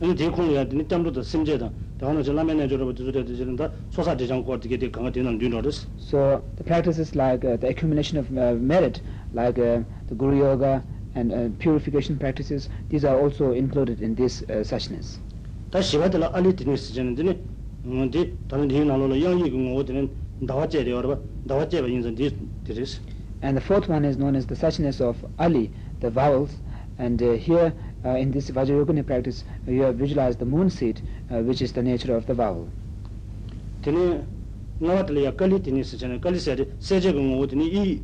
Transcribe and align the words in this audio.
아니 0.00 0.14
대콩이야 0.14 0.64
니 0.70 0.86
땀도 0.86 1.22
심제다 1.22 1.70
다음에 1.98 2.22
저 2.22 2.32
라면에 2.32 2.68
저러 2.68 2.94
저러 2.94 3.10
저런다 3.24 3.68
소사 3.90 4.16
대장 4.16 4.44
거 4.44 4.52
어떻게 4.52 4.78
돼 4.78 4.88
강가 4.88 5.10
되는 5.10 5.36
뉴노르스 5.38 5.88
So 5.98 6.40
the 6.54 6.62
practices 6.62 7.16
like 7.18 7.42
uh, 7.44 7.56
the 7.58 7.66
accumulation 7.66 8.16
of 8.16 8.30
uh, 8.30 8.54
merit, 8.54 9.02
like 9.34 9.58
uh, 9.58 9.82
the 10.06 10.14
Guru 10.14 10.38
Yoga 10.38 10.84
and 11.16 11.32
uh, 11.34 11.50
purification 11.58 12.16
practices, 12.16 12.68
these 12.90 13.04
are 13.04 13.18
also 13.18 13.50
included 13.58 14.00
in 14.00 14.14
this 14.14 14.44
uh, 14.46 14.62
suchness. 14.62 15.18
다 15.72 15.82
시바들 15.82 16.22
알리 16.22 16.54
드니스 16.54 16.94
저는데 16.94 17.34
근데 17.82 18.32
다른 18.46 18.68
데 18.68 18.84
나로로 18.84 19.20
양이 19.20 19.50
그 19.50 19.74
어디는 19.74 20.08
나와제 20.38 20.84
되어 20.84 21.02
봐 21.02 21.18
나와제 21.42 21.82
봐 21.82 21.88
인선 21.88 22.14
디 22.14 22.30
디스 22.62 23.00
And 23.42 23.58
the 23.58 23.64
fourth 23.66 23.90
one 23.90 24.04
is 24.06 24.16
known 24.16 24.36
as 24.36 24.46
the 24.46 24.54
suchness 24.54 25.00
of 25.00 25.18
Ali, 25.40 25.72
the 25.98 26.10
vowels. 26.10 26.54
And 27.00 27.22
uh, 27.22 27.34
here 27.38 27.72
uh, 27.91 27.91
uh, 28.05 28.09
in 28.17 28.31
this 28.31 28.49
Vajrayogini 28.49 29.05
practice, 29.05 29.45
you 29.65 29.81
have 29.81 29.95
visualized 29.95 30.39
the 30.39 30.45
moon 30.45 30.69
seed, 30.69 31.01
uh, 31.31 31.39
which 31.39 31.61
is 31.61 31.71
the 31.71 31.81
nature 31.81 32.15
of 32.15 32.25
the 32.25 32.33
vowel. 32.33 32.67
Tene 33.81 34.25
nawatalaya 34.81 35.31
kali 35.37 35.59
tene 35.59 35.83
sechana, 35.83 36.19
kali 36.21 36.37
sechana, 36.37 36.65
sechaka 36.79 37.19
ngu 37.19 37.47
tene 37.47 37.63
i, 37.63 38.01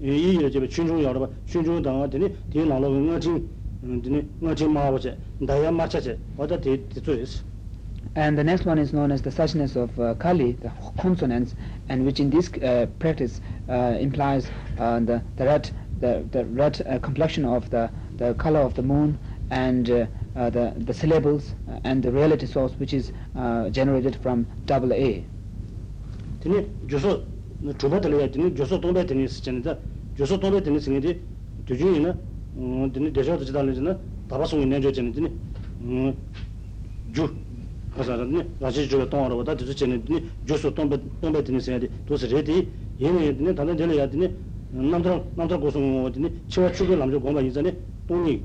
i 0.00 0.34
ila 0.34 0.48
jeba 0.50 0.68
chunchung 0.68 1.02
yaraba, 1.02 1.28
chunchung 1.48 1.82
danga 1.82 2.08
tene, 2.08 2.30
tene 2.52 2.66
nalo 2.66 2.90
nga 2.90 3.18
ching, 3.18 3.48
mm, 3.84 4.02
tene 4.02 4.28
nga 4.40 4.54
ching 4.54 4.70
maa 4.72 4.90
wache, 4.92 5.16
daya 5.40 5.72
marcha 5.72 6.00
che, 6.00 6.16
wata 6.36 6.56
te 6.58 6.78
tetsu 6.88 7.20
isi. 7.20 7.42
And 8.14 8.36
the 8.38 8.44
next 8.44 8.64
one 8.66 8.78
is 8.78 8.92
known 8.92 9.12
as 9.12 9.22
the 9.22 9.30
suchness 9.30 9.76
of 9.76 9.98
uh, 9.98 10.14
Kali, 10.14 10.52
the 10.52 10.70
consonants, 10.98 11.54
and 11.88 12.04
which 12.06 12.18
in 12.18 12.30
this 12.30 12.50
uh, 12.54 12.86
practice 12.98 13.40
uh, 13.68 13.96
implies 14.00 14.50
uh, 14.78 15.00
the, 15.00 15.22
the 15.36 15.44
red, 15.44 15.70
the, 16.00 16.24
the 16.32 16.44
red 16.46 17.00
complexion 17.02 17.44
of 17.44 17.68
the, 17.70 17.90
the 18.16 18.34
color 18.34 18.60
of 18.60 18.74
the 18.74 18.82
moon, 18.82 19.18
and 19.50 19.90
uh, 19.90 20.06
uh, 20.36 20.50
the, 20.50 20.72
the 20.76 20.94
syllables 20.94 21.54
uh, 21.68 21.78
and 21.84 22.02
the 22.02 22.10
reality 22.10 22.46
source 22.46 22.72
which 22.78 22.92
is 22.94 23.12
uh, 23.36 23.68
generated 23.70 24.16
from 24.16 24.46
double 24.66 24.92
A. 24.92 25.24
Tene 26.40 26.66
joso 26.86 27.24
chupa 27.76 28.00
tala 28.00 28.16
ya 28.20 28.28
tene 28.28 28.52
joso 28.54 28.78
tongpe 28.78 29.04
tene 29.04 29.26
sichane 29.28 29.60
da 29.60 29.76
joso 30.16 30.38
tongpe 30.38 30.62
tene 30.62 30.80
singe 30.80 31.00
de 31.00 31.20
tuju 31.64 31.94
ina 31.96 32.16
mm, 32.56 32.90
tene 32.92 33.10
desha 33.10 33.36
tuji 33.36 33.52
tala 33.52 33.72
jina 33.72 33.98
taba 34.28 34.44
sungi 34.46 34.66
nanjo 34.66 34.90
chane 34.90 35.12
tene 35.12 35.30
mm, 35.82 36.14
ju 37.12 37.28
kasa 37.94 38.16
ra 38.16 38.24
tene 38.24 38.46
rashi 38.58 38.86
tonga 38.88 39.28
ra 39.28 39.34
wata 39.34 39.54
tuju 39.54 39.74
chane 39.74 40.02
tene 40.02 40.22
joso 40.44 40.72
tongpe 40.72 40.98
tosi 42.06 42.26
re 42.28 42.42
tanda 43.54 43.74
ya 43.92 44.08
namdara 44.72 45.20
namdara 45.36 45.58
chiwa 46.48 47.18
gomba 47.18 47.40
yinza 47.40 47.62
tongi 48.06 48.42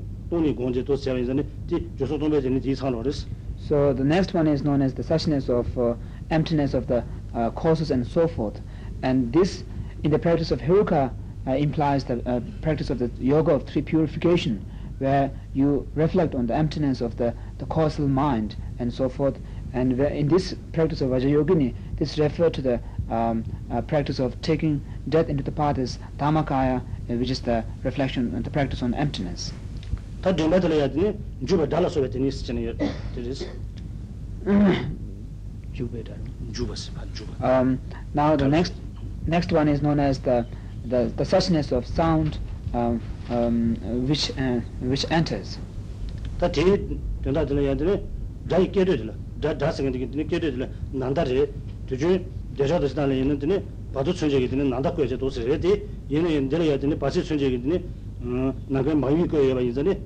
so 3.68 3.92
the 3.92 4.04
next 4.04 4.34
one 4.34 4.46
is 4.48 4.62
known 4.62 4.82
as 4.82 4.94
the 4.94 5.02
suchness 5.02 5.48
of 5.48 5.78
uh, 5.78 5.94
emptiness 6.30 6.74
of 6.74 6.86
the 6.88 7.04
uh, 7.34 7.50
causes 7.50 7.90
and 7.90 8.06
so 8.06 8.26
forth. 8.26 8.60
And 9.02 9.32
this, 9.32 9.64
in 10.02 10.10
the 10.10 10.18
practice 10.18 10.50
of 10.50 10.60
Heruka, 10.60 11.12
uh, 11.46 11.50
implies 11.52 12.04
the 12.04 12.28
uh, 12.28 12.40
practice 12.60 12.90
of 12.90 12.98
the 12.98 13.10
yoga 13.18 13.52
of 13.52 13.66
three 13.66 13.82
purification, 13.82 14.64
where 14.98 15.30
you 15.54 15.86
reflect 15.94 16.34
on 16.34 16.46
the 16.46 16.54
emptiness 16.54 17.00
of 17.00 17.16
the, 17.16 17.34
the 17.58 17.66
causal 17.66 18.08
mind 18.08 18.56
and 18.78 18.92
so 18.92 19.08
forth. 19.08 19.38
And 19.72 20.00
in 20.00 20.28
this 20.28 20.54
practice 20.72 21.00
of 21.00 21.10
Vajrayogini, 21.10 21.74
this 21.98 22.18
refers 22.18 22.52
to 22.52 22.62
the 22.62 22.80
um, 23.10 23.44
uh, 23.70 23.82
practice 23.82 24.18
of 24.18 24.40
taking 24.42 24.84
death 25.08 25.28
into 25.28 25.44
the 25.44 25.52
path 25.52 25.78
as 25.78 25.98
Dharmakaya, 26.18 26.80
uh, 26.80 27.14
which 27.14 27.30
is 27.30 27.40
the 27.40 27.64
reflection 27.84 28.34
and 28.34 28.44
the 28.44 28.50
practice 28.50 28.82
on 28.82 28.94
emptiness. 28.94 29.52
tā 30.26 30.32
dhīmbā 30.34 30.58
dhīla 30.58 30.76
yā 30.80 30.86
dhīni 30.90 31.10
jūpa 31.46 31.66
dhāla 31.70 31.90
sōyā 31.94 32.08
dhīni 32.10 32.30
sī 32.34 32.46
chini 32.48 32.64
yā 32.66 32.72
dhīris 32.80 33.44
jūpa 35.76 36.02
dhā, 36.08 36.16
jūpa 36.56 36.74
sī 36.80 36.94
pā, 36.96 37.04
jūpa 37.14 37.78
Now 38.14 38.34
the 38.34 38.48
next 38.48 38.74
next 39.28 39.52
one 39.52 39.68
is 39.68 39.82
known 39.82 40.00
as 40.00 40.18
the 40.18 40.44
the, 40.86 41.12
the 41.16 41.24
suchness 41.24 41.70
of 41.72 41.86
sound 41.86 42.38
um, 42.74 43.00
um, 43.30 43.76
which 44.08 44.30
uh, 44.38 44.58
which 44.80 45.06
enters. 45.10 45.58
tā 46.40 46.50
dhī 46.50 46.74
dhīla 47.22 47.46
dhīla 47.46 47.62
yā 47.68 47.76
dhīni 47.78 47.94
dhā 48.50 48.58
yī 48.64 48.72
kērē 48.74 48.96
dhīla 48.98 49.14
dhā 49.46 49.54
dhā 49.62 49.70
sī 49.78 49.86
gandhī 49.86 50.08
dhīni 50.10 50.26
kērē 50.32 50.50
dhīla 50.56 50.68
nāndā 51.04 51.22
rē 51.30 51.46
dhīchū 51.88 52.10
dhēshā 52.58 52.80
dhīsā 52.82 52.98
dhīla 52.98 53.20
yā 53.22 53.38
dhīni 53.44 53.60
bādhū 53.94 54.16
chūnchā 54.18 54.42
dhīni 54.42 54.66
nāndā 54.74 54.90
kuyā 54.98 55.06
dhī 55.14 55.20
dhōsī 55.22 55.46
rē 55.46 55.56
dhī 55.62 55.78
yā 56.10 56.20
dhīla 56.50 56.68
yā 56.72 56.76
dhīni 56.82 56.98
bāsī 57.00 57.24
chūnchā 57.30 57.48
dhīni 57.54 57.80
nākāya 58.26 58.96
māyī 58.98 59.26
kāyā 59.30 59.54
bā 59.56 59.62
yīzāni 59.62 59.96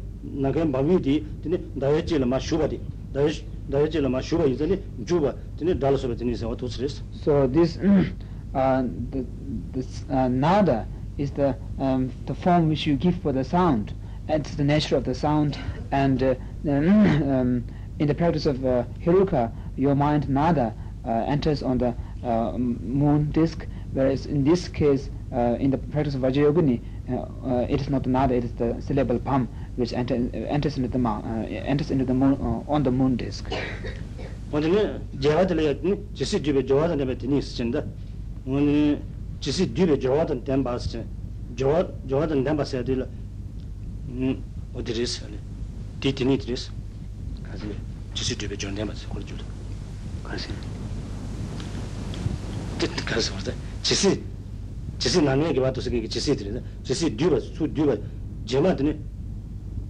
nākāya 0.44 0.66
māyī 0.68 0.98
tī 1.04 1.14
tīne 1.44 1.60
dāyā 1.80 2.02
chīla 2.10 2.28
mā 2.28 2.40
shūpa 2.46 2.68
tī 2.72 2.80
dāyā 3.14 3.86
chīla 3.94 4.10
mā 4.12 4.20
shūpa 4.20 4.48
yīzāni 4.50 4.78
jūpa 5.08 5.34
tīne 5.58 5.76
dāla 5.80 6.00
sūpa 6.02 6.18
tīne 6.20 6.34
yīsā 6.34 6.50
wā 6.50 6.58
tūs 6.60 6.76
rīs 6.82 7.00
So 7.22 7.46
this, 7.46 7.76
uh, 8.54 8.82
the, 9.10 9.24
this 9.72 10.04
uh, 10.10 10.28
nada 10.28 10.86
is 11.18 11.30
the, 11.32 11.56
um, 11.78 12.10
the 12.26 12.34
form 12.34 12.68
which 12.68 12.86
you 12.86 12.96
give 12.96 13.16
for 13.22 13.32
the 13.32 13.44
sound. 13.44 13.94
It's 14.28 14.54
the 14.54 14.64
nature 14.64 14.96
of 14.96 15.04
the 15.04 15.14
sound. 15.14 15.58
And 15.90 16.22
uh, 16.22 16.34
um, 16.68 17.64
in 17.98 18.06
the 18.06 18.14
practice 18.14 18.46
of 18.46 18.64
uh, 18.64 18.84
Heruka 19.04 19.52
your 19.76 19.94
mind 19.94 20.28
nada 20.28 20.74
uh, 21.06 21.10
enters 21.26 21.62
on 21.62 21.78
the 21.78 21.94
uh, 22.24 22.52
moon 22.58 23.30
disk. 23.30 23.66
Whereas 23.92 24.26
in 24.26 24.44
this 24.44 24.68
case 24.68 25.10
uh, 25.32 25.56
in 25.58 25.70
the 25.70 25.78
practice 25.78 26.14
of 26.14 26.22
Vajrayogini 26.22 26.80
uh, 27.09 27.25
uh, 27.43 27.65
it 27.69 27.81
is 27.81 27.89
not 27.89 28.03
the 28.03 28.09
nada, 28.09 28.33
it 28.35 28.43
is 28.43 28.53
the 28.57 28.81
syllable 28.81 29.19
pam 29.19 29.47
which 29.75 29.93
enter, 29.93 30.15
uh, 30.15 30.37
enters 30.49 30.77
into 30.77 30.89
the 30.89 30.97
mou- 30.99 31.21
uh, 31.23 31.45
enters 31.65 31.91
into 31.91 32.05
the 32.05 32.13
moon 32.13 32.33
uh, 32.41 32.63
on 32.71 32.83
the 32.83 32.91
moon 32.91 33.15
disk. 33.17 33.49
오늘 34.51 35.01
제가들 35.19 35.65
야 35.65 35.73
되네. 35.81 35.97
지시 36.13 36.41
뒤에 36.41 36.65
좋아하는 36.65 36.97
데 36.97 37.17
되니 37.17 37.41
스전다. 37.41 37.83
오늘 38.45 39.01
지시 39.41 39.73
뒤에 39.73 39.99
좋아하는 39.99 40.43
데 40.43 40.63
봐스. 40.63 41.03
좋아 41.55 41.85
좋아하는 42.07 42.43
데 42.43 42.55
봐서 42.55 42.83
될 42.83 43.07
음 44.07 44.43
어디리스 44.73 45.25
아니 45.25 45.39
디티니트리스 45.99 46.69
가지 47.43 47.63
지시 48.13 48.37
뒤에 48.37 48.55
좋은 48.57 48.75
데 48.75 48.85
봐서 48.85 49.07
그걸 49.07 49.25
줄도 49.25 49.43
가지 50.23 50.47
뜻 52.77 52.93
가서 53.05 53.33
보다 53.35 53.51
지시 53.81 54.21
지시 54.99 55.21
나는 55.21 55.53
게 55.53 55.59
봐도 55.61 55.81
그게 55.81 56.07
지시 56.07 56.35
들이다 56.35 56.59
지시 56.83 57.15
뒤에 57.15 57.39
수 57.39 57.67
뒤에 57.73 58.01
제마 58.45 58.75
되네 58.75 58.99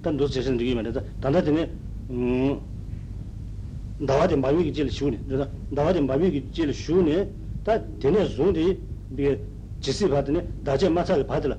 단도 0.01 0.27
제신 0.27 0.57
되게 0.57 0.73
말이다 0.75 1.01
단다 1.19 1.41
되네 1.41 1.71
음 2.09 2.59
나와데 3.97 4.35
마비기 4.35 4.73
제일 4.73 4.91
쉬우네. 4.91 5.21
그래서 5.25 5.49
나와데 5.69 6.01
마비기 6.01 6.51
제일 6.51 6.73
쉬우네. 6.73 7.31
다 7.63 7.81
되네 7.97 8.27
zon디 8.27 8.77
비 9.15 9.37
지시 9.79 10.07
받네. 10.09 10.45
다제 10.65 10.89
마차를 10.89 11.25
받으라. 11.25 11.57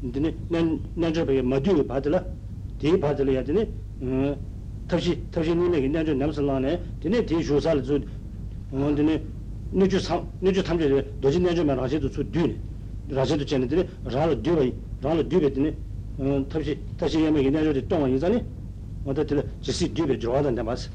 근데 0.00 0.34
난 0.48 0.78
난저베 0.94 1.40
마듀 1.40 1.86
받으라. 1.86 2.22
디 2.78 3.00
받으려 3.00 3.42
되네. 3.44 3.72
음 4.02 4.36
탑시 4.86 5.24
탑시 5.30 5.54
니네 5.54 5.88
난저 5.88 6.12
남슬라네. 6.14 7.00
되네 7.00 7.24
디 7.24 7.42
조사를 7.42 7.82
주 7.82 7.98
원드네 8.70 9.24
니주 9.72 9.98
삼 10.00 10.28
니주 10.42 10.62
탐제 10.62 11.16
도진 11.20 11.42
난저만 11.42 11.78
하셔도 11.78 12.10
주 12.10 12.30
뒤네. 12.30 12.60
라셔도 13.08 13.44
쟤네들이 13.44 13.88
라로 14.04 14.40
뒤베 14.42 14.72
라로 15.02 15.28
뒤베 15.28 15.52
되네. 15.52 15.74
음 16.20 16.48
탑시 16.48 16.78
탑시 16.96 17.20
예매기 17.24 17.50
난저리 17.50 17.88
똥 17.88 18.08
이자니. 18.10 18.44
어떻게 19.04 19.42
지시 19.60 19.92
뒤베 19.94 20.18
좋아하는데 20.18 20.62
맞어. 20.62 20.90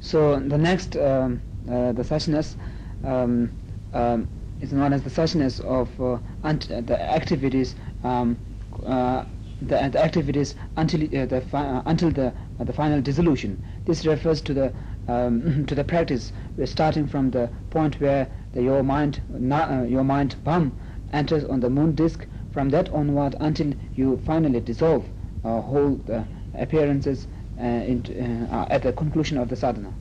So 0.00 0.38
the 0.40 0.56
next, 0.56 0.96
um, 0.96 1.40
uh, 1.68 1.92
the 1.92 2.04
suchness, 2.04 2.56
um, 3.04 3.50
um, 3.92 4.28
is 4.60 4.72
known 4.72 4.92
as 4.92 5.02
the 5.02 5.10
suchness 5.10 5.60
of 5.60 5.88
uh, 6.00 6.18
unt- 6.44 6.70
uh, 6.70 6.80
the 6.80 6.96
activities, 7.00 7.74
um, 8.04 8.38
uh, 8.86 9.24
the, 9.60 9.88
the 9.92 9.98
activities 10.02 10.54
until 10.76 11.02
uh, 11.02 11.26
the 11.26 11.40
fi- 11.40 11.66
uh, 11.66 11.82
until 11.86 12.10
the 12.10 12.32
uh, 12.60 12.64
the 12.64 12.72
final 12.72 13.00
dissolution. 13.00 13.58
This 13.86 14.06
refers 14.06 14.40
to 14.42 14.54
the 14.54 14.72
um, 15.08 15.66
to 15.66 15.74
the 15.74 15.84
practice, 15.84 16.32
uh, 16.62 16.66
starting 16.66 17.06
from 17.08 17.30
the 17.30 17.50
point 17.70 18.00
where 18.00 18.28
the 18.53 18.61
your 18.61 18.83
mind 18.83 19.21
na, 19.29 19.65
uh, 19.65 19.83
your 19.83 20.03
mind 20.03 20.35
palm 20.43 20.71
enters 21.11 21.43
on 21.45 21.59
the 21.59 21.69
moon 21.69 21.93
disk. 21.95 22.27
From 22.51 22.69
that 22.69 22.89
onward 22.93 23.35
until 23.39 23.73
you 23.95 24.21
finally 24.25 24.59
dissolve 24.59 25.03
uh, 25.43 25.59
whole 25.61 25.99
uh, 26.11 26.23
appearances 26.53 27.25
uh, 27.59 27.63
uh, 27.63 28.65
at 28.69 28.83
the 28.83 28.93
conclusion 28.93 29.39
of 29.39 29.49
the 29.49 29.55
sadhana. 29.55 29.91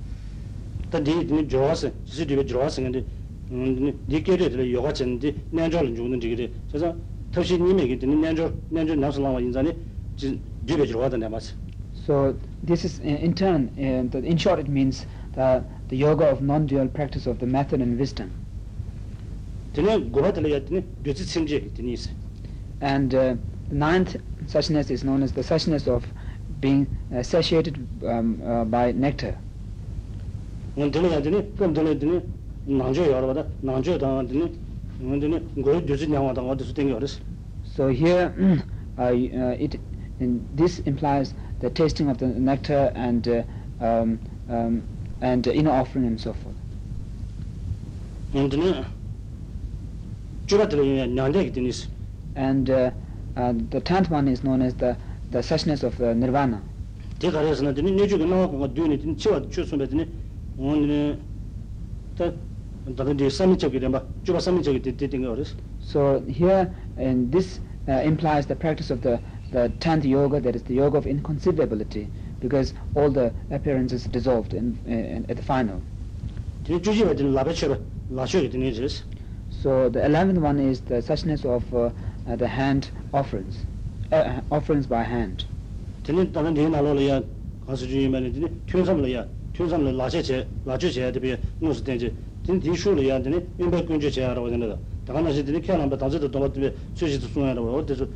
So 12.07 12.37
this 12.63 12.85
is 12.85 13.01
uh, 13.01 13.05
in 13.05 13.35
turn 13.35 13.71
uh, 13.79 14.19
in 14.19 14.37
short 14.37 14.59
it 14.59 14.69
means 14.69 15.07
the, 15.35 15.65
the 15.89 15.97
yoga 15.97 16.27
of 16.27 16.43
non 16.43 16.67
dual 16.67 16.89
practice 16.89 17.27
of 17.27 17.39
the 17.39 17.47
method 17.47 17.81
and 17.81 17.99
wisdom 17.99 18.31
tene 19.73 19.99
goha 20.11 20.33
tala 20.33 20.49
ya 20.49 20.61
tene 20.61 20.85
gyotsi 21.03 21.25
tsimje 21.25 21.73
tene 21.75 21.93
isa. 21.93 22.11
And 22.81 23.15
uh, 23.15 23.35
ninth 23.71 24.17
suchness 24.47 24.91
is 24.91 25.05
known 25.05 25.23
as 25.23 25.33
the 25.33 25.43
suchness 25.43 25.87
of 25.87 26.05
being 26.61 26.87
uh, 27.15 27.23
satiated 27.23 27.77
um, 28.07 28.41
uh, 28.45 28.65
by 28.65 28.93
nectar. 28.93 29.37
Ngan 30.77 31.11
ya 31.11 31.21
tene, 31.21 31.43
kam 31.59 31.75
tene, 31.75 32.23
nangyo 32.67 33.35
da, 33.35 33.47
nangyo 33.63 33.99
tene, 33.99 34.51
ngan 35.01 35.21
tene 35.21 35.41
goha 35.57 35.81
gyotsi 35.81 36.07
nyangwa 36.07 36.57
tenge. 36.75 37.19
So 37.65 37.89
here, 37.89 38.35
uh, 38.99 39.13
it, 39.15 39.81
this 40.57 40.81
implies 40.81 41.35
the 41.61 41.71
tasting 41.71 42.09
of 42.11 42.19
the 42.19 42.27
nectar 42.27 42.93
and 42.95 43.27
uh, 43.29 43.43
um, 43.81 44.19
um, 44.49 44.83
and 45.21 45.47
inner 45.47 45.71
offering 45.71 46.05
and 46.07 46.21
so 46.21 46.35
forth. 46.35 46.57
And 52.35 52.71
uh, 52.71 52.91
uh, 53.37 53.53
the 53.71 53.81
tenth 53.81 54.11
one 54.11 54.29
is 54.29 54.43
known 54.43 54.63
as 54.63 54.75
the 54.75 54.97
the 55.31 55.39
suchness 55.39 55.83
of 55.83 55.99
uh, 56.01 56.13
nirvana. 56.15 56.63
So 65.81 66.21
here, 66.29 66.75
and 66.97 67.33
this 67.33 67.61
uh, 67.89 67.93
implies 67.93 68.47
the 68.47 68.57
practice 68.57 68.91
of 68.91 69.01
the 69.01 69.21
the 69.53 69.71
tenth 69.81 70.05
yoga, 70.05 70.41
that 70.41 70.57
is 70.57 70.63
the 70.63 70.75
yoga 70.75 70.99
of 70.99 71.05
inconceivability, 71.05 72.09
because 72.41 72.75
all 72.95 73.11
the 73.11 73.33
appearances 73.51 74.05
dissolved 74.05 74.55
in, 74.55 74.79
in 74.87 75.27
at 75.29 75.37
the 75.37 75.43
final. 75.43 75.81
Tene 79.61 79.91
chuji 79.91 79.93
wa 79.93 79.93
tene 79.93 79.93
labe 79.93 79.93
cheba 79.93 79.93
la 79.93 79.93
chwe 79.93 79.93
ki 79.93 79.93
tene 79.93 79.93
isi 79.93 79.93
So 79.93 79.93
the 79.93 80.05
eleventh 80.05 80.39
one 80.39 80.59
is 80.59 80.81
the 80.81 81.03
suchness 81.03 81.45
of 81.45 81.73
uh, 81.75 81.91
uh, 82.27 82.37
the 82.37 82.49
hand 82.49 82.91
offerings, 83.13 83.65
uh, 84.11 84.41
offerings 84.51 84.87
by 84.87 85.03
hand. 85.03 85.45
tene 86.05 86.31
tata 86.33 86.51
di 86.53 86.63
nalo 86.67 86.95
la 86.95 87.01
ya 87.01 87.23
kasu 87.67 87.87
juyi 87.87 88.09
ma 88.11 88.19
tene 88.19 88.51
tuen 88.67 88.85
sam 88.85 89.01
la 89.01 89.09
ya 89.09 89.27
tuen 89.53 89.69
sam 89.69 89.85
la 89.85 89.91
la 89.93 90.09
che 90.09 90.23
che 90.23 90.47
la 90.65 90.77
che 90.77 90.89
che 90.91 91.11
tepe 91.13 91.39
ngu 91.61 91.73
su 91.73 91.83
tenche 91.83 92.13
tene 92.43 92.59
di 92.59 92.75
shu 92.75 92.95
la 92.95 93.03
ya 93.03 93.21
tene 93.21 93.47
yunpa 93.57 93.83
kunche 93.85 94.11
che 94.11 94.21
ya 94.21 94.33
rawa 94.33 94.49
tene 94.49 94.67
da 94.67 94.79
taka 95.05 95.21
na 95.21 95.31
shi 95.31 95.45
tene 95.45 95.61
kya 95.61 95.77
namba 95.77 95.97
tangze 95.97 96.19
da 96.19 96.29
tomba 96.29 96.49
tepe 96.51 96.75
sui 96.95 97.09
shi 97.11 97.19
tu 97.19 97.27
sunga 97.29 97.55
rawa 97.55 97.71
o 97.71 97.85
tesu 97.85 98.09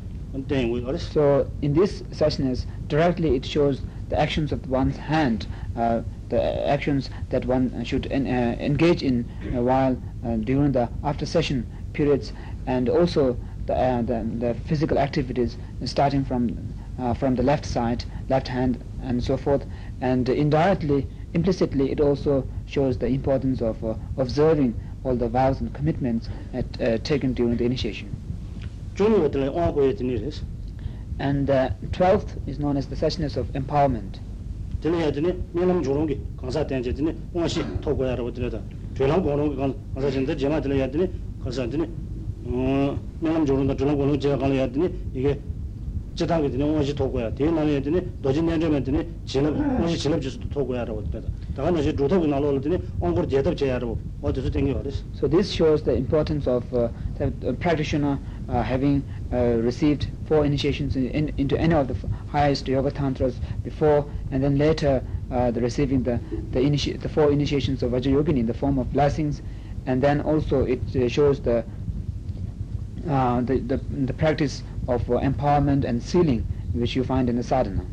ten 0.47 0.97
So 0.99 1.47
in 1.61 1.73
this 1.73 2.03
suchness, 2.11 2.65
directly 2.87 3.35
it 3.35 3.45
shows 3.45 3.81
the 4.09 4.19
actions 4.19 4.51
of 4.51 4.69
one's 4.69 4.97
hand, 4.97 5.47
uh, 5.75 6.01
the 6.29 6.67
actions 6.69 7.09
that 7.29 7.45
one 7.45 7.83
should 7.83 8.07
en- 8.11 8.27
uh, 8.27 8.55
engage 8.59 9.01
in 9.03 9.25
uh, 9.55 9.61
while 9.61 9.97
uh, 10.23 10.35
during 10.37 10.71
the 10.71 10.89
after 11.03 11.25
session 11.25 11.65
periods, 11.93 12.33
and 12.65 12.89
also 12.89 13.37
the, 13.65 13.75
uh, 13.75 14.01
the, 14.01 14.23
the 14.39 14.53
physical 14.53 14.97
activities 14.97 15.57
starting 15.85 16.23
from 16.23 16.73
uh, 16.99 17.13
from 17.13 17.35
the 17.35 17.43
left 17.43 17.65
side, 17.65 18.03
left 18.29 18.47
hand, 18.47 18.83
and 19.03 19.23
so 19.23 19.37
forth. 19.37 19.65
And 20.01 20.27
indirectly, 20.29 21.07
implicitly, 21.33 21.91
it 21.91 21.99
also 21.99 22.43
shows 22.65 22.97
the 22.97 23.07
importance 23.07 23.61
of 23.61 23.83
uh, 23.83 23.93
observing 24.17 24.73
all 25.03 25.15
the 25.15 25.29
vows 25.29 25.61
and 25.61 25.71
commitments 25.73 26.27
at, 26.53 26.65
uh, 26.81 26.97
taken 26.99 27.33
during 27.33 27.57
the 27.57 27.65
initiation. 27.65 28.11
chungi 28.95 29.19
wa 29.21 29.27
tene 29.29 29.49
owa 29.49 29.71
goye 29.73 29.93
tene 29.93 30.17
res 30.23 30.41
And 31.19 31.47
the 31.47 31.71
twelfth 31.91 32.37
is 32.47 32.59
known 32.59 32.77
as 32.77 32.87
the 32.87 32.95
suchness 32.95 33.37
of 33.37 33.51
empowerment. 33.53 34.19
들려야 34.81 35.11
되네. 35.11 35.35
내놈 35.53 35.81
주는 35.83 36.05
게 36.05 36.19
강사 36.37 36.65
때문에 36.65 36.93
되니 36.93 37.13
뭔가시 37.31 37.61
토고야라고 37.81 38.31
들려다 38.33 38.61
저랑 38.95 39.23
보는 39.23 39.55
건 39.55 39.75
강사 39.93 40.09
전에 40.11 40.35
제마 40.35 40.61
들어야 40.61 40.89
되네. 40.89 41.09
강사 41.41 41.67
전에 41.69 41.89
어 42.45 42.97
내놈 43.19 43.45
주는 43.45 43.65
거 43.67 43.75
저랑 43.75 43.97
보는 43.97 44.19
제가 44.19 44.37
가야 44.37 44.71
되니 44.71 44.89
이게 45.13 45.39
제다게 46.15 46.49
되네. 46.49 46.63
뭔가시 46.63 46.93
토고야 46.95 47.33
대나야 47.33 47.81
되네. 47.81 48.05
도진 48.21 48.45
내려면 48.45 48.83
되네. 48.83 49.07
진업 49.25 49.55
뭔가시 49.55 49.97
진업 49.97 50.21
주스도 50.21 50.47
토고야라고 50.49 51.03
들려다 51.09 51.27
So 55.13 55.27
this 55.27 55.51
shows 55.51 55.81
the 55.81 55.93
importance 55.95 56.47
of 56.47 56.71
uh, 56.73 56.89
the 57.17 57.53
practitioner 57.59 58.19
uh, 58.47 58.61
having 58.61 59.03
uh, 59.33 59.37
received 59.63 60.07
four 60.25 60.45
initiations 60.45 60.95
in, 60.95 61.09
in, 61.09 61.33
into 61.37 61.57
any 61.59 61.73
of 61.73 61.87
the 61.87 61.95
highest 62.27 62.67
yoga 62.67 62.91
tantras 62.91 63.39
before, 63.63 64.05
and 64.31 64.43
then 64.43 64.57
later 64.57 65.01
uh, 65.31 65.49
the 65.51 65.61
receiving 65.61 66.03
the 66.03 66.19
the, 66.51 66.59
initi- 66.59 66.99
the 67.01 67.09
four 67.09 67.31
initiations 67.31 67.81
of 67.83 67.91
Vajrayogini 67.91 68.39
in 68.39 68.45
the 68.45 68.53
form 68.53 68.77
of 68.77 68.91
blessings, 68.93 69.41
and 69.87 70.01
then 70.01 70.21
also 70.21 70.63
it 70.65 70.81
uh, 70.95 71.07
shows 71.09 71.39
the, 71.41 71.65
uh, 73.09 73.41
the 73.41 73.59
the 73.59 73.77
the 74.05 74.13
practice 74.13 74.63
of 74.87 75.03
empowerment 75.07 75.83
and 75.85 76.01
sealing 76.03 76.45
which 76.73 76.95
you 76.95 77.03
find 77.03 77.29
in 77.29 77.35
the 77.35 77.43
sadhana 77.43 77.83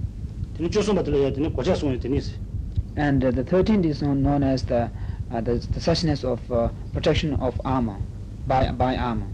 And 2.96 3.24
uh, 3.24 3.32
the 3.32 3.44
thirteenth 3.44 3.86
is 3.86 4.02
known, 4.02 4.24
known 4.24 4.44
as 4.44 4.64
the, 4.64 4.90
uh, 5.32 5.42
the 5.42 5.54
the 5.74 5.80
suchness 5.80 6.24
of 6.24 6.40
uh, 6.52 6.70
protection 6.94 7.34
of 7.36 7.60
armor 7.64 7.98
by 8.46 8.72
by 8.72 8.98
armor. 8.98 9.28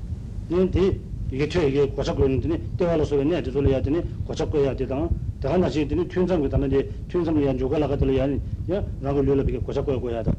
근데 0.48 1.00
이게 1.32 1.50
저 1.50 1.68
이게 1.68 1.88
고자 1.88 2.14
거는 2.14 2.40
되네 2.42 2.62
때와로 2.78 3.04
소리네 3.06 3.38
아주 3.38 3.52
소리야 3.52 3.82
되네 3.82 4.04
고자 4.24 4.46
거야 4.46 4.76
되다 4.76 5.10
다가 5.42 5.58
나시 5.58 5.88
되네 5.88 6.04
튠상 6.06 6.42
그다음에 6.44 6.68
이제 6.68 6.92
튠상을 7.10 7.46
야 7.48 7.58
조가 7.58 7.80
나가들어야 7.80 8.30
야 8.72 8.84
라고 9.02 9.22
려려 9.22 9.44
비게 9.44 9.58
고자 9.60 9.84
거야 9.84 10.00
거야 10.00 10.22
다 10.22 10.32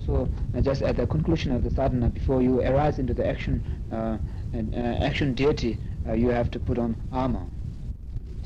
also 0.00 0.28
uh, 0.54 0.60
just 0.60 0.82
at 0.82 0.96
the 0.96 1.06
conclusion 1.06 1.52
of 1.52 1.62
the 1.62 1.70
sadhana 1.70 2.08
before 2.08 2.42
you 2.42 2.60
arise 2.62 2.98
into 2.98 3.14
the 3.14 3.26
action 3.26 3.62
uh, 3.92 4.16
and, 4.52 4.74
uh, 4.74 5.04
action 5.04 5.34
deity 5.34 5.78
uh, 6.08 6.12
you 6.12 6.28
have 6.28 6.50
to 6.50 6.58
put 6.58 6.78
on 6.78 6.94
armor 7.12 7.42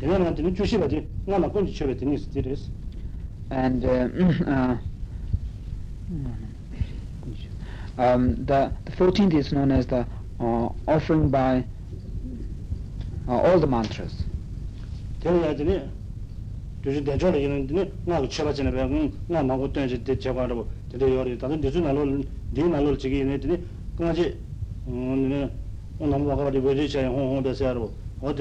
되면 0.00 0.34
되네 0.34 0.54
주시바지 0.54 1.06
나나 1.26 1.50
건지 1.50 1.74
쳐베 1.74 1.96
되네 1.96 2.16
스티레스 2.16 2.70
and 3.52 3.84
uh, 3.84 4.08
uh, 4.46 4.76
um, 7.98 8.34
the, 8.46 8.72
the 8.86 8.92
14th 8.92 9.34
is 9.34 9.52
known 9.52 9.70
as 9.70 9.86
the 9.86 10.06
uh, 10.40 10.68
offering 10.88 11.28
by 11.28 11.62
uh, 13.28 13.32
all 13.32 13.58
the 13.60 13.66
mantras 13.66 14.24
되어야 15.20 15.54
되네 15.54 15.86
주시 16.82 17.04
대조를 17.04 17.38
이런 17.38 17.66
되네 17.66 17.92
나도 18.06 18.26
쳐바지네 18.26 18.70
배운 18.70 19.12
나 19.28 19.42
마고 19.42 19.70
던지 19.70 20.02
대 20.02 20.18
제가로 20.18 20.66
되게 20.83 20.83
요 20.83 20.83
yore 20.93 21.37
tanda 21.37 21.71
chigi 22.97 23.19
ine 23.19 23.39
namu 25.99 26.29
hong 26.29 26.49
hong 27.09 27.45
o 28.21 28.31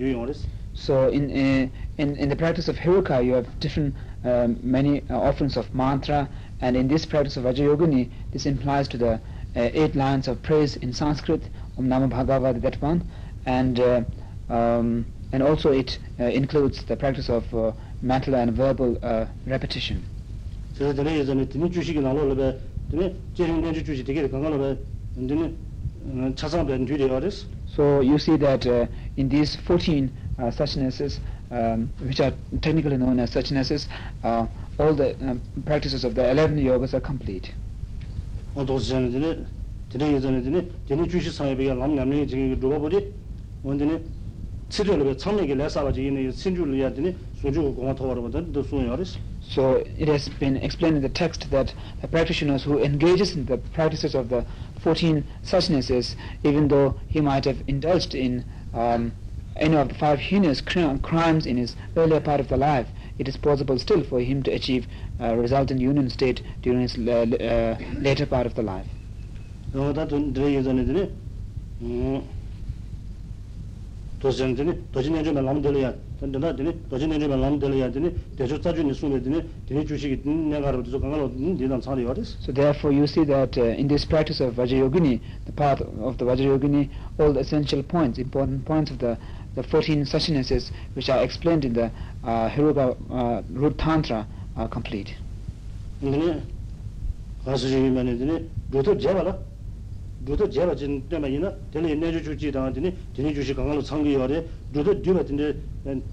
yore 0.00 0.34
So 0.74 1.08
in, 1.08 1.30
in, 1.30 1.70
in 2.16 2.28
the 2.28 2.36
practice 2.36 2.68
of 2.68 2.76
Heruka, 2.76 3.24
you 3.24 3.32
have 3.32 3.58
different, 3.58 3.94
uh, 4.24 4.48
many 4.62 5.02
uh, 5.10 5.18
offerings 5.18 5.56
of 5.56 5.74
mantra, 5.74 6.28
and 6.60 6.76
in 6.76 6.86
this 6.86 7.04
practice 7.04 7.36
of 7.36 7.44
Vajrayogini, 7.44 8.08
this 8.32 8.46
implies 8.46 8.86
to 8.88 8.96
the 8.98 9.12
uh, 9.14 9.18
eight 9.54 9.96
lines 9.96 10.28
of 10.28 10.40
praise 10.42 10.76
in 10.76 10.92
Sanskrit, 10.92 11.42
Om 11.78 11.88
Namo 11.88 12.08
Bhagavad, 12.08 12.62
that 12.62 12.80
one, 12.80 13.02
and 13.44 13.80
uh, 13.80 14.02
um, 14.48 15.04
and 15.32 15.42
also 15.42 15.72
it 15.72 15.98
uh, 16.20 16.24
includes 16.24 16.84
the 16.84 16.96
practice 16.96 17.28
of 17.28 17.52
mental 18.01 18.35
and 18.35 18.55
verbal 18.55 18.97
uh, 19.03 19.25
repetition. 19.45 20.03
그래서 20.77 20.93
되네 20.93 21.19
예전에 21.19 21.47
되네 21.47 21.69
주식이 21.69 21.99
나로를 22.01 22.35
배 22.35 22.59
되네 22.91 23.15
제일 23.35 23.83
주식 23.83 24.03
되게 24.05 24.27
강갈로 24.27 24.59
배 24.59 24.77
되네 25.15 25.53
차상된 26.35 26.85
뒤에어스 26.85 27.47
So 27.73 28.01
you 28.01 28.15
see 28.19 28.37
that 28.37 28.67
uh, 28.67 28.85
in 29.17 29.29
these 29.29 29.55
14 29.65 30.11
uh, 30.37 30.51
suchnesses, 30.51 31.19
um, 31.49 31.89
which 32.05 32.19
are 32.19 32.33
technically 32.61 32.97
known 32.97 33.19
as 33.19 33.31
suchnesses, 33.31 33.87
uh, 34.23 34.45
all 34.77 34.93
the 34.93 35.15
um, 35.21 35.41
practices 35.65 36.03
of 36.05 36.13
the 36.13 36.21
11 36.29 36.57
yogas 36.57 36.93
are 36.93 37.01
complete. 37.01 37.51
어도 38.55 38.77
전에 38.77 39.09
되네 39.09 39.45
되네 39.89 40.13
예전에 40.13 40.43
되네 40.43 40.67
되네 40.87 41.07
주식 41.07 41.31
상에 41.31 41.57
비가 41.57 41.73
남 41.73 41.95
남녀 41.95 42.25
지금 42.27 42.59
누가 42.59 42.77
보지 42.77 43.11
원되네 43.63 43.99
치료를 44.69 45.17
처음에 45.17 45.45
레사바지 45.45 46.05
이네 46.07 46.31
신주를 46.31 46.75
해야 46.75 46.91
되니 46.93 47.15
소주 47.35 47.61
공화 47.75 47.93
토어로든 47.93 48.51
더 48.51 48.63
소요리스 48.63 49.19
So 49.43 49.83
it 49.99 50.07
has 50.07 50.29
been 50.39 50.55
explained 50.57 50.95
in 50.95 51.01
the 51.03 51.09
text 51.09 51.51
that 51.51 51.73
the 52.01 52.07
practitioners 52.07 52.63
who 52.63 52.79
engages 52.79 53.35
in 53.35 53.45
the 53.45 53.57
practices 53.57 54.15
of 54.15 54.29
the 54.29 54.45
14 54.79 55.23
suchnesses, 55.43 56.15
even 56.43 56.69
though 56.69 56.95
he 57.07 57.19
might 57.19 57.45
have 57.45 57.61
indulged 57.67 58.15
in 58.15 58.45
um, 58.73 59.11
any 59.57 59.75
of 59.75 59.89
the 59.89 59.93
five 59.95 60.19
heinous 60.19 60.61
crimes 60.61 61.45
in 61.45 61.57
his 61.57 61.75
earlier 61.95 62.21
part 62.21 62.39
of 62.39 62.47
the 62.47 62.57
life, 62.57 62.87
it 63.19 63.27
is 63.27 63.37
possible 63.37 63.77
still 63.77 64.01
for 64.03 64.21
him 64.21 64.41
to 64.43 64.51
achieve 64.51 64.87
a 65.19 65.35
resultant 65.37 65.79
union 65.79 66.09
state 66.09 66.41
during 66.61 66.81
his 66.81 66.97
uh, 66.97 67.11
uh, 67.11 67.77
later 67.99 68.25
part 68.25 68.45
of 68.47 68.55
the 68.55 68.63
life. 68.63 68.87
도전 74.20 74.54
되니 74.54 74.74
도전 74.90 75.14
내주면 75.14 75.44
나면 75.44 75.62
되려야. 75.62 75.94
근데 76.18 76.38
나 76.38 76.54
도전 76.90 77.10
내주면 77.10 77.40
나면 77.40 77.58
되려야 77.58 77.90
되니 77.90 78.10
대조 78.36 78.60
자주니 78.60 78.92
숨에 78.92 79.22
되니 79.22 79.42
되니 79.66 79.86
주식이 79.86 80.28
내가 80.28 80.68
알아도 80.68 80.90
저 80.90 80.98
강가로 80.98 81.30
되는 81.30 81.80
상황이 81.80 82.04
와です 82.04 82.36
so 82.42 82.52
therefore 82.52 82.90
you 82.90 83.04
see 83.04 83.24
that 83.24 83.54
uh, 83.56 83.78
in 83.78 83.86
this 83.86 84.04
practice 84.04 84.42
of 84.42 84.54
vajrayogini 84.56 85.20
the 85.46 85.54
path 85.54 85.80
of 86.02 86.18
the 86.18 86.24
vajrayogini 86.26 86.90
all 87.18 87.32
the 87.32 87.40
essential 87.40 87.82
points 87.86 88.18
important 88.18 88.64
points 88.66 88.90
of 88.90 88.98
the 88.98 89.16
the 89.54 89.62
14 89.62 90.04
sashinases 90.04 90.70
which 90.94 91.08
are 91.08 91.22
explained 91.22 91.64
in 91.64 91.72
the 91.72 91.90
uh, 92.24 92.48
Heruka 92.50 92.96
uh, 93.10 93.42
root 93.50 93.78
tantra 93.78 94.26
are 94.56 94.68
complete. 94.68 95.14
근데 96.00 96.42
가서 97.44 97.66
루도 100.25 100.49
제가 100.49 100.75
진 100.75 101.07
때문에 101.09 101.35
이나 101.35 101.53
되는 101.71 101.99
내주 101.99 102.23
주지 102.23 102.51
당한테니 102.51 102.95
되는 103.13 103.33
주시 103.33 103.53
강가로 103.53 103.81
상기 103.81 104.13
요래 104.13 104.45
루도 104.71 105.01
뒤에 105.01 105.25
되는 105.25 105.61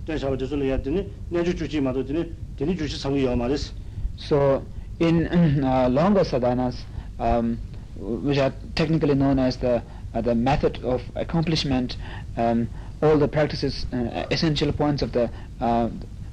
대샤버 0.05 0.37
저슬 0.37 0.63
해야 0.63 0.81
되니 0.83 1.07
내주 1.29 1.55
주지 1.55 1.81
마도 1.81 2.05
되니 2.05 2.33
되는 2.57 2.77
주시 2.77 2.99
상기 2.99 3.25
요 3.25 3.37
말이스 3.37 3.73
so 4.19 4.63
in 5.01 5.27
uh, 5.63 5.87
longer 5.89 6.25
sadhanas 6.25 6.85
um 7.19 7.59
which 7.97 8.39
are 8.41 8.53
technically 8.75 9.15
known 9.15 9.39
as 9.39 9.59
the 9.59 9.83
uh, 10.15 10.21
the 10.21 10.35
method 10.35 10.81
of 10.83 11.03
accomplishment 11.15 11.97
um 12.37 12.67
all 13.03 13.17
the 13.17 13.29
practices 13.29 13.87
uh, 13.93 14.27
essential 14.31 14.73
points 14.73 15.03
of 15.03 15.13
the 15.13 15.31
uh, 15.61 15.89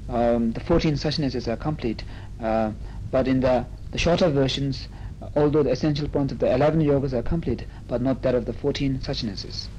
um 0.08 0.52
the 0.52 0.60
14 0.60 0.96
suchnesses 0.96 1.46
are 1.46 1.56
complete 1.56 2.02
uh, 2.42 2.72
but 3.12 3.28
in 3.28 3.40
the 3.40 3.64
the 3.92 3.98
shorter 3.98 4.28
versions 4.28 4.88
although 5.35 5.63
the 5.63 5.71
essential 5.71 6.07
points 6.07 6.33
of 6.33 6.39
the 6.39 6.53
11 6.53 6.81
yogas 6.81 7.13
are 7.13 7.23
complete, 7.23 7.65
but 7.87 8.01
not 8.01 8.21
that 8.21 8.35
of 8.35 8.45
the 8.45 8.53
14 8.53 9.01
suchnesses. 9.01 9.69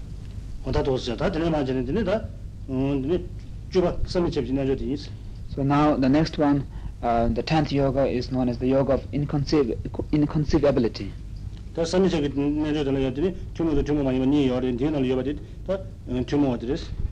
So 5.54 5.62
now 5.62 5.96
the 5.96 6.08
next 6.08 6.38
one, 6.38 6.66
uh, 7.02 7.28
the 7.28 7.42
10th 7.42 7.70
yoga 7.72 8.06
is 8.06 8.32
known 8.32 8.48
as 8.48 8.58
the 8.58 8.66
yoga 8.68 8.94
of 8.94 9.10
inconceiv 9.12 9.76
inconceivability. 10.12 11.10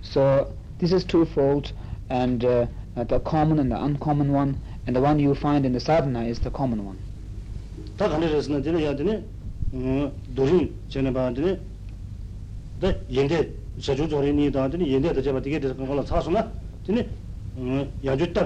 So 0.03 0.47
this 0.79 0.93
is 0.93 1.05
twofold 1.05 1.73
and 2.11 2.45
uh, 2.45 2.67
the 2.95 3.21
common 3.21 3.59
and 3.59 3.71
the 3.71 3.83
uncommon 3.83 4.33
one 4.33 4.57
and 4.87 4.97
the 4.97 5.01
one 5.01 5.19
you 5.19 5.35
find 5.35 5.65
in 5.67 5.73
the 5.73 5.81
sadhana 5.81 6.25
is 6.25 6.39
the 6.41 6.51
common 6.51 6.85
one. 6.85 6.99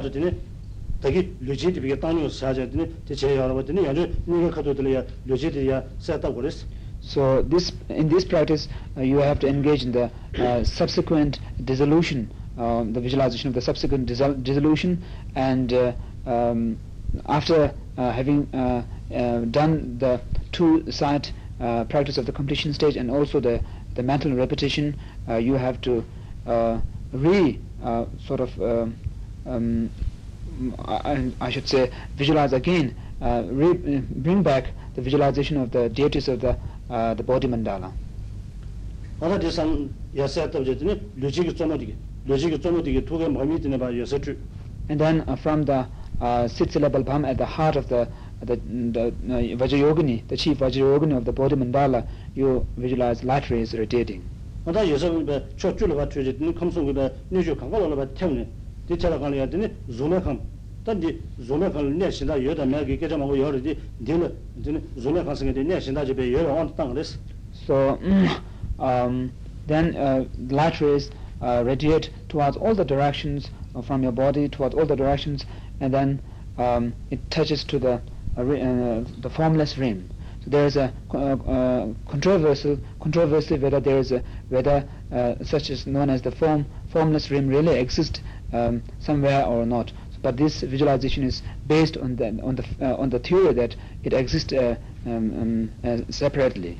Dā 0.02 0.10
dīne 0.10 0.32
dāgī 1.02 1.22
lūchī 1.44 1.70
dī 1.76 1.80
bīgā 1.84 1.96
tāngyō 2.00 2.28
sā 2.32 2.52
chā 2.56 2.64
dīne 2.72 2.86
dī 3.08 3.14
chē 3.20 3.34
yā 3.36 3.44
rā 3.48 3.54
bā 3.56 3.62
dīne 3.68 3.84
yāchū 3.84 4.06
nīgā 4.26 4.50
kato 4.54 4.72
dīla 4.78 4.90
yā 4.94 5.02
lūchī 5.28 5.50
dī 5.52 5.66
yā 5.68 5.82
sā 6.00 6.16
tā 6.20 6.30
gu 6.32 6.44
rīs 6.46 6.64
So 7.06 7.42
this 7.42 7.72
in 7.88 8.08
this 8.08 8.24
practice 8.24 8.68
uh, 8.96 9.00
you 9.02 9.18
have 9.18 9.38
to 9.40 9.46
engage 9.46 9.84
in 9.84 9.92
the 9.92 10.10
uh, 10.38 10.64
subsequent 10.64 11.38
dissolution, 11.64 12.30
uh, 12.58 12.82
the 12.84 13.00
visualization 13.00 13.48
of 13.48 13.54
the 13.54 13.60
subsequent 13.60 14.06
dissolution, 14.42 15.02
and 15.36 15.72
uh, 15.72 15.92
um, 16.26 16.78
after 17.28 17.72
uh, 17.96 18.10
having 18.10 18.48
uh, 18.54 18.82
done 19.10 19.98
the 19.98 20.20
two 20.52 20.90
side 20.90 21.28
uh, 21.60 21.84
practice 21.84 22.18
of 22.18 22.26
the 22.26 22.32
completion 22.32 22.72
stage 22.72 22.96
and 22.96 23.10
also 23.10 23.40
the 23.40 23.60
the 23.94 24.02
mental 24.02 24.32
repetition 24.34 24.94
uh, 25.28 25.36
you 25.36 25.54
have 25.54 25.80
to 25.80 26.04
uh, 26.46 26.78
re 27.12 27.58
uh, 27.82 28.04
sort 28.26 28.40
of 28.40 28.60
uh, 28.60 28.86
um, 29.46 29.90
I, 30.78 31.32
I 31.40 31.50
should 31.50 31.68
say 31.68 31.90
visualize 32.16 32.52
again 32.52 32.94
uh, 33.20 33.42
re 33.46 33.72
bring 33.74 34.42
back 34.42 34.66
the 34.94 35.02
visualization 35.02 35.56
of 35.56 35.70
the 35.70 35.88
deities 35.88 36.28
of 36.28 36.40
the 36.40 36.56
uh, 36.90 37.14
the 37.14 37.22
body 37.22 37.48
mandala. 37.48 37.92
Ānā 39.20 39.38
tī 39.40 39.48
sāṅ 39.48 39.88
yāsā 40.14 40.48
tāp 40.52 40.64
jatī 40.68 40.84
nī 40.84 40.94
lūchī 41.18 41.46
kī 41.48 41.54
tsōma 41.56 41.78
tī 41.80 41.88
kī 41.88 41.94
lūchī 42.28 42.50
kī 42.52 42.58
tsōma 42.60 42.82
tī 42.84 43.00
tūgā 43.00 43.30
māmi 43.32 43.58
tī 43.58 43.72
bā 43.80 43.88
yāsā 43.96 44.20
chū 44.20 44.36
and 44.88 45.00
then 45.00 45.22
uh, 45.26 45.36
from 45.36 45.62
the 45.64 45.86
uh, 46.20 46.46
sit 46.48 46.72
syllable 46.72 47.02
bham 47.02 47.24
at 47.28 47.38
the 47.38 47.46
heart 47.46 47.76
of 47.76 47.88
the 47.88 48.06
the, 48.42 48.56
the 48.56 49.06
uh, 49.06 49.56
Vajrayogini, 49.56 50.26
the 50.28 50.36
chief 50.36 50.58
Vajrayogini 50.58 51.16
of 51.16 51.24
the 51.24 51.32
body 51.32 51.56
mandala, 51.56 52.06
you 52.34 52.66
visualize 52.76 53.24
light 53.24 53.50
rays 53.50 53.72
radiating. 53.74 54.22
āndā 54.66 54.82
yāsā 54.82 55.08
bā 55.22 55.38
chō 55.54 55.70
chū 55.78 55.86
lā 55.86 55.94
bā 55.94 56.04
chū 56.10 56.24
jatī 56.26 56.42
nī 56.42 56.52
kham 56.58 56.70
sōng 56.74 56.90
bā 56.90 57.06
nī 57.30 57.38
chū 57.46 57.54
kāngā 57.54 57.78
lā 57.86 57.94
bā 57.94 58.06
tiāng 58.18 58.34
nī 58.34 58.46
tī 58.88 58.96
chā 58.98 59.12
rā 59.12 59.18
kāng 59.22 59.30
lā 59.30 59.38
yā 59.38 59.46
tī 59.46 59.60
nī 59.62 59.68
zūmē 59.86 60.18
kāng 60.26 60.40
tā 60.82 60.96
tī 60.98 61.12
zūmē 61.38 61.70
kāng 61.70 61.94
nē 61.94 62.08
shindā 62.10 62.34
yō 62.34 62.56
tā 62.58 62.66
mē 62.66 62.82
kī 62.82 62.98
kē 62.98 63.06
chā 63.12 63.14
mā 63.14 63.28
gu 63.30 63.36
yō 63.38 63.52
rī 63.54 63.60
tī 63.62 63.76
tī 64.02 64.18
nī 64.18 64.30
tī 64.66 64.74
nī 64.74 64.80
zūmē 64.98 65.22
kāng 65.22 65.38
sāng 65.38 65.54
tī 65.54 65.62
nē 65.62 65.78
shindā 65.86 66.02
jī 66.02 66.18
bē 66.18 66.26
yō 66.34 66.74
tāng 66.74 66.98
rī 66.98 67.04
So 67.62 67.96
um, 68.80 69.30
then 69.68 69.94
uh, 69.94 70.24
light 70.50 70.80
rays 70.80 71.10
uh, 71.40 71.62
radiate 71.64 72.10
towards 72.28 72.56
all 72.56 72.74
the 72.74 72.84
directions 72.84 73.50
uh, 73.76 73.82
from 73.82 74.02
your 74.02 74.12
body, 74.12 74.48
towards 74.48 74.74
all 74.74 74.84
the 74.84 74.96
directions, 74.96 75.46
and 75.80 75.94
then 75.94 76.20
um, 76.58 76.92
it 77.10 77.20
touches 77.30 77.62
to 77.64 77.78
the 77.78 78.02
the 78.36 79.30
formless 79.30 79.78
rim. 79.78 80.08
So 80.44 80.50
there 80.50 80.66
is 80.66 80.76
a 80.76 80.92
uh, 81.12 81.16
uh, 81.16 81.88
controversial 82.08 82.78
controversy 83.00 83.56
whether 83.58 83.80
there 83.80 83.98
is 83.98 84.12
a 84.12 84.22
whether 84.48 84.86
such 85.42 85.70
is 85.70 85.86
known 85.86 86.10
as 86.10 86.22
the 86.22 86.30
form 86.30 86.66
formless 86.88 87.30
rim 87.30 87.48
really 87.48 87.78
exists 87.78 88.20
um, 88.52 88.82
somewhere 89.00 89.44
or 89.44 89.66
not. 89.66 89.92
But 90.22 90.36
this 90.36 90.62
visualization 90.62 91.24
is 91.24 91.42
based 91.66 91.96
on 91.96 92.16
the 92.16 92.26
on 92.42 92.56
the 92.56 92.64
on 92.96 93.10
the 93.10 93.18
theory 93.18 93.52
that 93.54 93.76
it 94.04 94.12
exists 94.12 94.52
um, 94.52 95.70
um, 95.84 96.04
separately. 96.10 96.78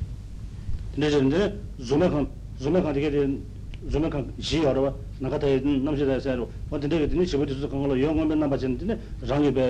Jī 3.85 4.61
yorwa, 4.63 4.93
nāngā 5.21 5.37
tāyé 5.39 5.61
nāmshī 5.61 6.05
tāyé 6.07 6.21
sāyarwa, 6.21 6.47
wā 6.71 6.79
tīndē 6.81 6.97
kī 7.01 7.07
tīndē 7.11 7.25
shibu 7.29 7.45
tīsū 7.45 7.69
kāngā 7.69 7.87
lō 7.91 7.97
yōngwa 8.01 8.25
mbē 8.25 8.35
nāmbā 8.41 8.57
chīn 8.57 8.77
tīndē 8.77 8.97
rāngi 9.29 9.51
bē 9.53 9.65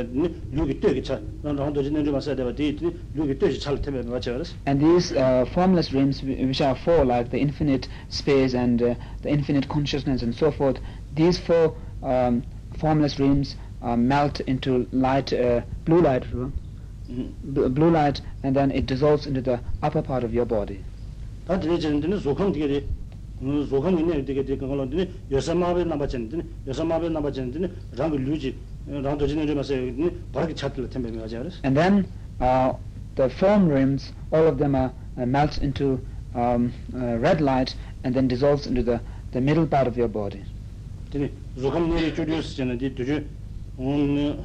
lū 0.56 0.64
kī 0.70 0.76
tuyé 0.80 0.94
kī 0.98 1.04
chā, 1.04 1.18
rāng 1.44 1.74
tō 1.76 1.84
jī 1.84 1.92
nēn 1.92 2.08
rūma 2.08 2.22
sāyā 2.24 2.48
tī 2.56 2.72
tīndē 2.80 2.94
lū 3.18 3.28
kī 3.28 3.36
tuyé 3.38 3.52
kī 3.56 3.60
chā 3.62 3.76
lī 3.76 3.84
tēmē 3.84 4.04
bā 4.08 4.22
chā 4.24 4.34
waras. 4.34 4.54
And 4.66 4.80
these 4.80 5.12
uh, 5.12 5.46
formless 5.54 5.94
realms 5.94 6.24
which 6.24 6.62
are 6.62 6.76
four 6.76 7.06
like 7.06 7.30
the 7.32 7.40
infinite 7.40 7.88
space 8.10 8.54
and 8.54 8.82
uh, 8.82 8.96
the 9.22 9.30
infinite 9.30 9.68
consciousness 9.68 10.22
and 10.22 10.34
so 10.34 10.52
forth, 10.52 10.80
these 11.16 11.38
four 11.38 11.76
um, 12.02 12.44
formless 12.80 13.20
realms 13.20 13.56
uh, 13.82 13.96
melt 13.96 14.40
into 14.42 14.88
light, 14.92 15.34
uh, 15.34 15.62
blue 15.86 16.02
light, 16.02 16.24
mm 16.32 16.52
-hmm. 17.10 17.74
blue 17.74 17.92
light 17.92 18.22
and 18.44 18.56
then 18.56 18.72
it 18.72 18.86
dissolves 18.86 19.28
into 19.28 19.42
the 19.42 19.60
upper 19.84 20.02
part 20.02 20.24
of 20.24 20.34
your 20.34 20.46
body. 20.46 20.80
조금 23.70 24.00
있네. 24.00 24.26
되게 24.26 24.44
되게 24.44 24.58
그런 24.58 24.90
데는 24.90 25.10
여사마베 25.30 25.84
남바친데 25.84 26.42
여사마베 26.66 27.10
남바친데 27.10 27.70
랑 27.96 28.12
루지 28.12 28.56
랑 28.88 29.18
도진에 29.18 29.46
좀서 29.46 29.76
바르게 30.34 30.56
찾을 30.56 30.90
텐데 30.90 31.12
가지고 31.12 31.44
그래서 31.44 31.58
and 31.64 31.78
then 31.80 32.06
uh, 32.42 32.74
the 33.16 33.30
foam 33.30 33.70
rims 33.70 34.12
all 34.34 34.48
of 34.48 34.58
them 34.58 34.74
are 34.76 34.90
uh, 35.18 35.26
melts 35.28 35.62
into 35.62 36.00
um, 36.34 36.74
uh, 36.96 37.20
red 37.22 37.40
light 37.42 37.76
and 38.04 38.16
then 38.18 38.28
dissolves 38.28 38.66
into 38.66 38.82
the 38.82 39.00
the 39.32 39.42
middle 39.42 39.68
part 39.70 39.88
of 39.88 39.94
your 40.00 40.12
body. 40.12 40.42
되게 41.12 41.30
조금 41.60 41.94
내리 41.94 42.14
줄여서 42.16 42.56
전에 42.56 42.78
되게 42.78 43.24
오늘 43.78 44.40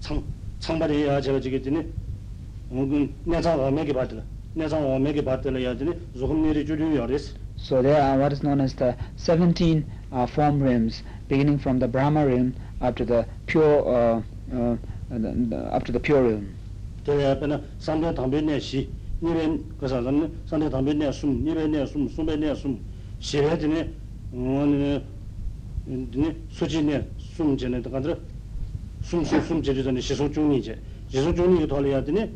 창 0.00 0.22
창발이야 0.60 1.20
제가 1.20 1.40
지게 1.40 1.60
되네 1.60 1.84
오늘 2.70 3.10
내가 3.24 3.70
매게 3.70 3.92
받으라. 3.92 4.22
내가 4.54 4.98
매게 4.98 5.22
받으라 5.22 5.58
해야 5.58 5.76
되네. 5.76 5.92
조금 6.16 6.42
내리 6.42 6.64
줄여야 6.64 7.06
그래서 7.06 7.34
So 7.59 7.81
there 7.81 8.01
are 8.01 8.17
what 8.17 8.33
is 8.33 8.43
known 8.43 8.61
as 8.61 8.73
the 8.73 8.95
17 9.17 9.85
uh, 10.11 10.25
form 10.27 10.61
rims, 10.61 11.03
beginning 11.27 11.57
from 11.59 11.79
the 11.79 11.87
Brahma 11.87 12.25
rim 12.25 12.55
up 12.81 12.95
to 12.97 13.05
the 13.05 13.25
pure 13.47 13.87
uh, 13.87 14.21
uh, 14.53 14.77
up 15.71 15.83
to 15.85 15.91
the 15.91 15.99
pure 15.99 16.23
rim. 16.23 16.55
드니 25.85 26.35
수진에 26.49 27.07
숨전에 27.17 27.81
가들 27.81 28.19
숨숨 29.01 29.41
숨제주 29.41 29.83
전에 29.83 30.01
시송 30.01 30.31
중이제 30.33 30.79
시송 31.09 31.35
중이 31.35 31.67
돌려야 31.67 32.03
되니 32.03 32.33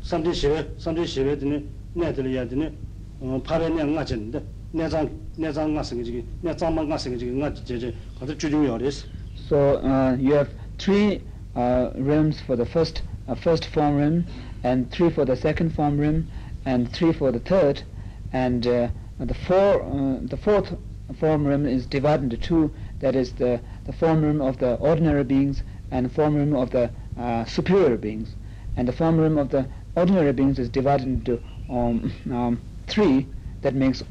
삼대 0.00 0.32
시외 0.32 0.66
삼대 0.78 1.04
시외 1.04 1.36
드니 1.36 1.62
내들이야 1.92 2.48
드니 2.48 2.64
어 2.64 2.79
파레냐 3.44 3.84
나진데 3.86 4.44
내장 4.72 5.08
내장 5.36 5.72
나서 5.74 5.94
지기 6.02 6.22
내장만 6.40 6.88
나서 6.88 7.08
지기 7.16 7.32
나 7.32 7.52
제제 7.52 7.94
가들 8.18 8.36
주중요레스 8.36 9.06
so 9.48 9.80
uh, 9.82 10.16
you 10.20 10.34
have 10.34 10.50
three 10.78 11.22
uh, 11.56 11.90
rooms 11.96 12.40
for 12.40 12.56
the 12.56 12.66
first 12.66 13.02
uh, 13.28 13.34
first 13.34 13.66
form 13.66 13.96
room 13.96 14.24
and 14.64 14.90
three 14.90 15.08
for 15.08 15.24
the 15.24 15.36
second 15.36 15.72
form 15.72 15.96
room 15.98 16.28
and 16.66 16.92
three 16.92 17.12
for 17.12 17.32
the 17.32 17.40
third 17.40 17.82
and 18.32 18.66
uh, 18.66 18.88
the 19.18 19.34
four 19.34 19.80
uh, 19.82 20.20
the 20.28 20.36
fourth 20.36 20.76
form 21.18 21.46
room 21.46 21.64
is 21.64 21.86
divided 21.86 22.24
into 22.24 22.36
two 22.36 22.70
that 23.00 23.16
is 23.16 23.32
the 23.32 23.60
the 23.84 23.92
form 23.92 24.20
room 24.20 24.42
of 24.42 24.58
the 24.58 24.74
ordinary 24.74 25.24
beings 25.24 25.62
and 25.90 26.04
the 26.04 26.10
form 26.10 26.34
room 26.34 26.54
of 26.54 26.68
the 26.70 26.90
uh, 27.16 27.44
superior 27.46 27.96
beings 27.96 28.34
and 28.76 28.86
the 28.86 28.92
form 28.92 29.16
room 29.16 29.38
of 29.38 29.48
the 29.48 29.66
ordinary 29.94 30.32
beings 30.32 30.58
is 30.58 30.68
divided 30.68 31.06
into 31.06 31.40
um, 31.70 32.12
um, 32.30 32.60
three, 32.91 33.25
that 33.61 33.73
makes 33.73 34.03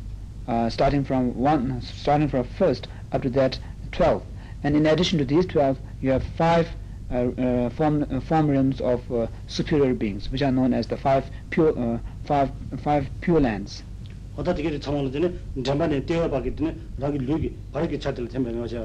uh, 0.49 0.71
starting 0.71 1.05
from 1.05 1.35
one, 1.37 1.81
starting 1.83 2.29
from 2.29 2.45
first 2.45 2.89
up 3.13 3.23
to 3.23 3.31
that 3.31 3.59
twelve. 3.93 4.23
And 4.63 4.75
in 4.77 4.87
addition 4.87 5.19
to 5.19 5.25
these 5.25 5.47
twelve, 5.47 5.79
you 6.01 6.11
have 6.11 6.25
five 6.37 6.67
uh, 7.11 7.15
uh, 7.17 7.71
form, 7.71 8.07
uh, 8.11 8.21
form 8.21 8.49
realms 8.51 8.81
of 8.81 9.01
uh, 9.13 9.27
superior 9.47 9.95
beings, 9.95 10.31
which 10.33 10.43
are 10.43 10.53
known 10.53 10.73
as 10.75 10.87
the 10.87 10.97
five 10.97 11.25
pure, 11.51 11.73
uh, 11.79 11.99
five, 12.25 12.51
five 12.83 13.07
pure 13.21 13.41
lands. 13.41 13.83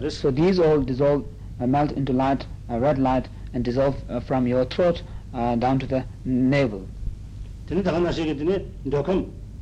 So 0.09 0.31
these 0.31 0.59
all 0.59 0.81
dissolve, 0.81 1.23
uh, 1.61 1.67
melt 1.67 1.91
into 1.91 2.13
light, 2.13 2.45
uh, 2.69 2.79
red 2.79 2.97
light, 2.97 3.29
and 3.53 3.63
dissolve 3.63 3.95
uh, 4.09 4.19
from 4.19 4.47
your 4.47 4.65
throat 4.65 5.03
uh, 5.33 5.55
down 5.55 5.79
to 5.79 5.87
the 5.87 6.03
navel. 6.25 6.81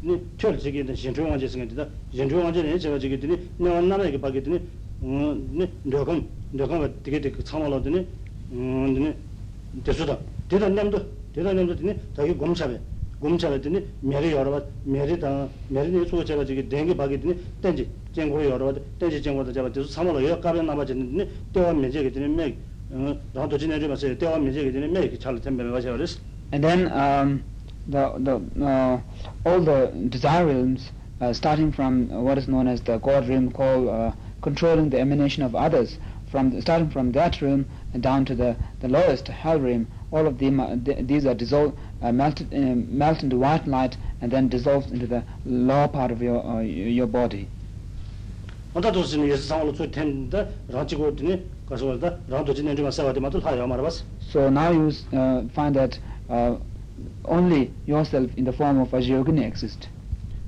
되네 0.03 0.21
다가 0.39 0.53
나시게 0.53 0.85
되네 0.85 0.87
너컴 0.87 0.87
니 0.87 0.87
철지게 0.87 0.87
된 0.87 0.95
신중한 0.95 1.39
제승에 1.39 1.69
되다 1.69 1.87
신중한 2.13 2.53
제네 2.55 2.79
제가 2.79 2.99
지게 2.99 3.19
되네 3.19 3.37
내가 3.59 3.81
나라게 3.81 4.21
봐게 4.21 4.43
되네 4.43 4.61
어네 5.03 5.71
너컴 5.83 6.27
너컴 6.53 6.95
되게 7.03 7.21
되게 7.21 7.43
참아로 7.43 7.83
되네 7.83 8.07
음 8.53 8.95
되네 8.95 9.17
대수다 9.85 10.19
대단님도 10.49 10.97
대단님도 11.35 11.77
되네 11.77 11.99
자기 12.15 12.37
검사에 12.37 12.79
gomchara 13.21 13.59
dini 13.59 13.85
meri 14.01 14.31
yorwa, 14.31 14.65
meri 14.85 15.19
dang, 15.19 15.49
meri 15.69 15.91
ni 15.91 16.07
suwa 16.07 16.23
chaba 16.25 16.45
chigi 16.45 16.67
dengi 16.67 16.95
bagi 16.95 17.19
dini 17.19 17.37
tenji 17.61 17.89
jengkuru 18.13 18.43
yorwa, 18.43 18.73
tenji 18.97 19.21
jengkuru 19.21 19.53
chaba 19.53 19.69
disu 19.69 19.89
samalo 19.89 20.21
yo 20.21 20.39
kabe 20.39 20.63
nama 20.63 20.85
chini 20.85 21.05
dini 21.11 21.29
dewa 21.51 21.73
meje 21.73 22.03
ge 22.03 22.11
dini 22.13 22.29
me, 22.29 22.57
rang 23.33 23.49
to 23.49 23.59
chini 23.59 23.77
riba 23.77 23.97
se, 23.97 24.17
dewa 24.17 24.39
meje 24.39 24.63
ge 24.63 24.71
dini 24.71 24.89
me 24.89 25.09
ki 25.09 25.19
chali 25.19 25.41
tenbe 25.41 25.63
mewa 25.65 25.81
chaba 25.81 25.99
res. 25.99 26.21
And 26.53 26.63
then 26.63 26.93
um, 26.93 27.43
the, 27.87 28.13
the, 28.19 28.65
uh, 28.65 29.01
all 29.47 29.61
the 29.61 29.93
desire 30.09 30.47
realms, 30.47 30.91
uh, 31.21 31.33
starting 31.33 31.73
from 31.73 32.09
what 32.09 32.39
is 32.39 32.49
known 32.49 32.69
as 32.69 32.81
the 32.83 32.99
God 32.99 33.29
realm 33.29 33.51
called 33.51 33.89
uh, 33.89 34.13
controlling 34.43 34.91
the 34.91 35.01
emanation 35.01 35.43
of 35.43 35.55
others, 35.55 35.99
from 36.31 36.61
starting 36.61 36.91
from 36.91 37.13
that 37.13 37.41
realm 37.41 37.67
down 38.01 38.25
to 38.27 38.35
the, 38.35 38.57
the 38.81 38.89
lowest 38.89 39.29
hell 39.29 39.59
realm, 39.59 39.87
all 40.11 40.27
of 40.27 40.39
them, 40.39 40.61
uh, 40.61 40.77
th 40.85 41.07
these 41.07 41.27
are 41.27 41.35
dissolved, 41.35 41.77
uh, 42.03 42.13
melted, 42.13 42.53
uh, 42.53 42.75
melt 42.89 43.23
into 43.23 43.37
white 43.37 43.67
light 43.67 43.97
and 44.21 44.31
then 44.31 44.49
dissolves 44.49 44.91
into 44.91 45.07
the 45.07 45.23
lower 45.45 45.89
part 45.89 46.11
of 46.11 46.23
your 46.23 46.45
uh, 46.45 46.61
your 46.61 47.07
body. 47.07 47.49
어다 48.75 48.93
도스니 48.93 49.29
예수 49.31 49.49
상으로 49.49 49.73
저 49.73 49.91
텐데 49.91 50.47
라지고 50.69 51.17
드니 51.17 51.43
가서 51.67 51.87
왔다 51.87 52.17
라도 52.29 52.55
지낸 52.55 52.77
좀 52.77 52.91
사와데 52.91 53.21
마도 53.21 53.41
하여 53.41 53.67
말아봤어. 53.67 54.05
So 54.21 54.49
now 54.49 54.71
you 54.71 54.93
uh, 55.13 55.49
find 55.53 55.75
that 55.75 55.99
uh, 56.29 56.57
only 57.26 57.72
yourself 57.86 58.30
in 58.38 58.46
the 58.46 58.54
form 58.54 58.80
of 58.80 58.92
ajyoga 58.92 59.26
can 59.26 59.38
exist. 59.40 59.90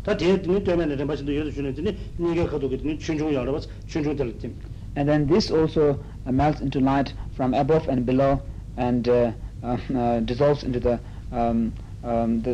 ta 0.03 0.13
de 0.13 0.37
ni 0.47 0.61
to 0.61 0.75
men 0.77 0.89
de 0.89 1.05
bashin 1.05 1.25
de 1.25 1.33
yosu 1.33 1.51
shune 1.51 1.73
ni 1.85 1.91
ni 2.19 2.35
ge 2.35 2.45
khado 2.47 2.69
ge 2.69 2.83
ni 2.83 2.95
chunjung 2.97 3.31
ya 3.33 3.43
rabas 3.43 3.67
chunjung 3.87 4.15
dal 4.15 4.31
tim 4.41 4.53
and 4.95 5.09
then 5.09 5.25
this 5.27 5.49
also 5.51 5.99
uh, 6.25 6.31
melts 6.31 6.61
into 6.61 6.79
light 6.79 7.13
from 7.36 7.53
above 7.55 7.88
and 7.88 8.05
below 8.05 8.39
and 8.77 9.10
uh, 9.10 9.31
uh, 9.63 9.77
uh, 9.95 10.19
dissolves 10.19 10.63
into 10.63 10.79
the 10.79 10.99
um 11.31 11.73
um 12.03 12.41
the 12.43 12.53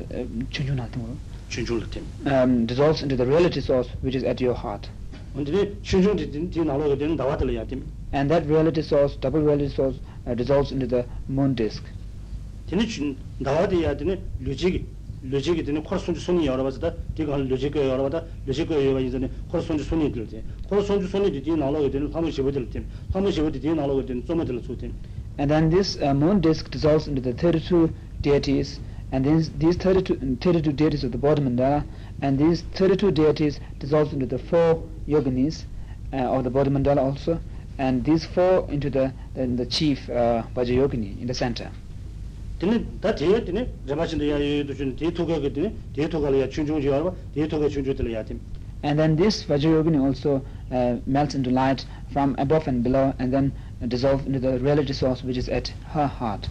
chunjung 0.56 0.78
na 0.78 0.88
tim 0.88 1.20
chunjung 1.50 1.80
la 1.82 1.88
tim 1.98 2.08
um 2.26 2.66
dissolves 2.66 3.04
into 3.04 3.18
the 3.18 3.26
reality 3.26 3.60
source 3.60 3.90
which 4.02 4.16
is 4.16 4.24
at 4.24 4.40
your 4.40 4.54
heart. 4.54 4.90
and 5.36 5.48
the 5.48 5.66
chunjung 5.84 6.16
de 6.16 6.26
de 6.26 6.64
na 6.64 6.76
lo 6.78 6.96
ge 6.96 7.00
de 7.00 7.16
da 7.18 7.26
wa 7.28 7.36
de 7.36 7.52
ya 7.60 7.66
tim 7.66 7.84
and 8.14 8.32
that 8.32 8.46
reality 8.48 8.82
source 8.82 9.18
double 9.18 9.42
reality 9.42 9.68
source 9.68 9.98
uh, 10.26 10.34
dissolves 10.34 10.72
into 10.72 10.88
the 10.88 11.06
moon 11.28 11.54
disk. 11.54 11.84
and 25.38 25.50
then 25.52 25.70
this 25.70 25.98
uh, 26.02 26.14
moon 26.14 26.42
disk 26.42 26.70
dissolves 26.72 27.08
into 27.08 27.22
the 27.22 27.34
32 27.34 27.90
deities 28.22 28.80
and 29.12 29.26
then 29.26 29.44
these 29.58 29.76
32, 29.78 30.16
mm, 30.16 30.42
32 30.42 30.72
deities 30.72 31.04
of 31.04 31.12
the 31.12 31.18
body 31.18 31.42
mandala 31.42 31.84
and 32.22 32.38
these 32.40 32.62
32 32.74 33.12
deities 33.12 33.60
dissolves 33.80 34.14
into 34.14 34.26
the 34.26 34.38
four 34.40 34.82
yoginis 35.08 35.66
uh, 36.14 36.18
of 36.18 36.44
the 36.44 36.50
body 36.50 36.70
mandala 36.70 37.02
also 37.02 37.40
and 37.78 38.04
these 38.06 38.26
four 38.26 38.66
into 38.70 38.90
the, 38.90 39.14
the, 39.36 39.46
the 39.48 39.66
chief 39.66 40.10
uh, 40.10 40.44
Vajrayogini 40.56 41.20
in 41.22 41.28
the 41.28 41.34
center 41.34 41.70
되는 42.61 42.87
다 43.01 43.15
제에 43.15 43.45
되네 43.45 43.69
제마신도 43.87 44.31
야 44.31 44.41
유도 44.41 44.73
준 44.73 44.97
대토가 44.97 45.41
되네 45.41 45.75
대토가 45.93 46.33
야 46.41 46.49
춘중지 46.49 46.89
알아 46.89 47.13
대토가 47.35 47.69
춘중들 47.69 48.25
팀. 48.25 48.41
And 48.83 48.99
then 48.99 49.17
this 49.17 49.45
Vajrayogini 49.45 50.01
also 50.01 50.43
uh, 50.73 50.97
melts 51.07 51.35
into 51.35 51.51
light 51.51 51.85
from 52.13 52.35
above 52.39 52.67
and 52.67 52.83
below 52.83 53.13
and 53.19 53.33
then 53.33 53.53
dissolve 53.89 54.25
into 54.27 54.41
the 54.41 54.59
reality 54.59 54.93
source 54.93 55.23
which 55.23 55.37
is 55.37 55.51
at 55.51 55.69
her 55.93 56.07
heart. 56.07 56.49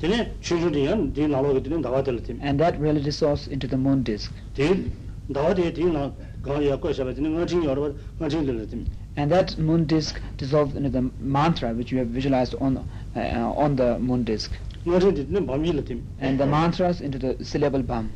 되네 0.00 0.34
춘중이야 0.42 1.12
뒤 1.14 1.28
나로게 1.28 1.62
되는 1.62 1.80
나와들 1.80 2.22
팀. 2.22 2.38
And 2.42 2.60
that 2.60 2.76
reality 2.78 3.08
source 3.08 3.48
into 3.48 3.66
the 3.66 3.80
moon 3.80 4.04
disk. 4.04 4.32
뒤 4.52 4.92
나와대 5.28 5.72
뒤나 5.72 6.12
가야 6.42 6.78
거셔 6.78 7.08
되는 7.14 7.34
거진 7.34 7.64
여러 7.64 7.90
거진 8.18 8.44
들 8.44 8.68
팀. 8.68 8.84
And 9.16 9.32
that 9.32 9.56
moon 9.56 9.86
disk 9.86 10.20
dissolves 10.36 10.76
into 10.76 10.90
the 10.92 11.08
mantra 11.24 11.72
which 11.72 11.90
you 11.90 12.04
have 12.04 12.12
visualized 12.12 12.54
on 12.60 12.84
uh, 13.16 13.52
on 13.56 13.76
the 13.76 13.98
moon 13.98 14.24
disk. 14.24 14.52
And 14.83 16.39
the 16.39 16.45
mantras 16.47 17.01
into 17.01 17.19
the 17.19 17.37
syllable 17.43 17.83
BAM. 17.83 18.09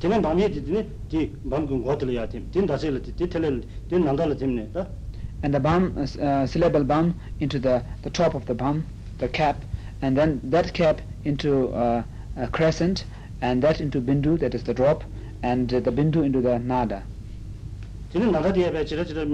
Tēnā 0.00 0.20
the 0.20 0.28
tī 3.12 3.26
tīne? 3.28 4.86
And 5.42 5.54
the 5.54 5.60
bām, 5.60 5.96
uh, 5.96 6.22
uh, 6.22 6.46
syllable 6.46 6.84
bām 6.84 7.14
into 7.38 7.60
the, 7.60 7.82
the 8.02 8.10
top 8.10 8.34
of 8.34 8.46
the 8.46 8.54
bām, 8.54 8.82
the 9.18 9.28
cap, 9.28 9.62
and 10.02 10.16
then 10.16 10.40
that 10.42 10.72
cap 10.72 11.00
into 11.24 11.68
uh, 11.68 12.02
a 12.36 12.48
crescent, 12.48 13.04
and 13.40 13.62
that 13.62 13.80
into 13.80 14.00
bindu, 14.00 14.36
that 14.40 14.54
is 14.54 14.64
the 14.64 14.74
drop, 14.74 15.04
and 15.42 15.72
uh, 15.72 15.78
the 15.80 15.92
bindu 15.92 16.24
into 16.24 16.40
the 16.40 16.58
nada. 16.58 17.02
되는 18.15 18.31
나다 18.31 18.51
뒤에 18.51 18.71
배 18.71 18.83
지라 18.83 19.05
지라 19.05 19.25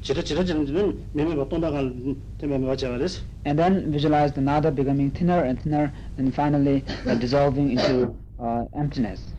지라 0.00 0.22
지라 0.22 0.44
지는 0.44 0.98
매매 1.12 1.34
어떤 1.34 1.60
나갈 1.60 1.92
때문에 2.38 2.58
맞아 2.66 2.88
그래서 2.88 3.22
And 3.46 3.60
then 3.60 3.90
visualize 3.90 4.32
the 4.32 4.42
nada 4.42 4.70
becoming 4.70 5.10
thinner 5.12 5.42
and 5.44 5.58
thinner, 5.60 5.90
and 6.18 6.32
finally 6.32 6.84
uh, 7.06 7.18
dissolving 7.18 7.70
into 7.74 8.14
uh, 8.38 8.64
emptiness. 8.78 9.34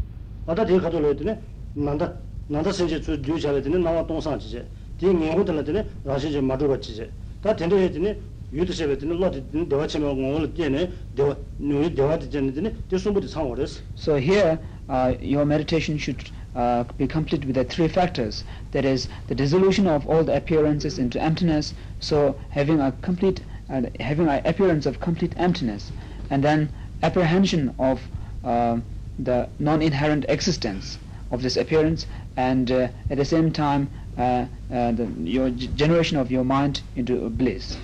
나다 0.46 0.66
뒤에 0.66 0.80
가도 0.80 1.00
되네. 1.16 1.40
난다 1.76 2.12
난다 2.48 2.72
생제 2.72 3.00
주 3.00 3.22
뒤에 3.22 3.62
되네. 3.62 3.78
나와 3.78 4.06
동상 4.06 4.38
지제. 4.38 4.66
뒤에 4.98 5.14
내고 5.14 5.46
들었더니 5.46 5.84
라시 6.04 6.32
좀 6.32 6.46
맞아 6.46 6.68
봤지제. 6.68 7.10
다 7.42 7.56
된대 7.56 7.78
했더니 7.78 8.16
유도세베 8.52 8.98
되는 8.98 9.18
로디 9.18 9.70
대화 9.70 9.88
처럼 9.88 10.20
오늘 10.20 10.54
때네 10.54 10.92
대화 11.16 11.34
누이 11.58 11.96
대화 11.96 12.20
되는데 12.20 12.76
저 12.90 12.98
손부터 12.98 13.28
상월했어. 13.28 13.80
So 13.96 14.18
here, 14.18 14.60
uh, 14.90 15.16
your 15.22 15.46
meditation 15.46 15.98
should 15.98 16.20
uh, 16.56 16.84
be 16.98 17.08
complete 17.08 17.46
with 17.46 17.56
the 17.56 17.64
three 17.64 17.88
factors. 17.88 18.44
That 18.72 18.86
is, 18.86 19.08
the 19.28 19.36
dissolution 19.36 19.88
of 19.88 20.08
all 20.08 20.24
the 20.24 20.36
appearances 20.36 21.00
into 21.00 21.22
emptiness. 21.22 21.74
So 22.00 22.36
having 22.50 22.80
a 22.80 22.92
complete, 23.02 23.42
uh, 23.70 23.84
having 24.00 24.28
an 24.28 24.42
appearance 24.46 24.86
of 24.86 25.00
complete 25.00 25.34
emptiness, 25.38 25.92
and 26.30 26.44
then 26.44 26.70
apprehension 27.04 27.74
of 27.80 28.02
uh, 28.44 28.80
the 29.20 29.48
non-inherent 29.60 30.26
existence 30.30 30.98
of 31.32 31.42
this 31.42 31.58
appearance, 31.58 32.06
and 32.36 32.72
uh, 32.72 32.88
at 33.10 33.18
the 33.18 33.26
same 33.26 33.52
time, 33.52 33.90
uh, 34.18 34.46
uh, 34.72 34.92
the, 34.92 35.08
your 35.24 35.50
g- 35.50 35.68
generation 35.76 36.18
of 36.18 36.30
your 36.32 36.44
mind 36.44 36.82
into 36.96 37.30
bliss. 37.30 37.78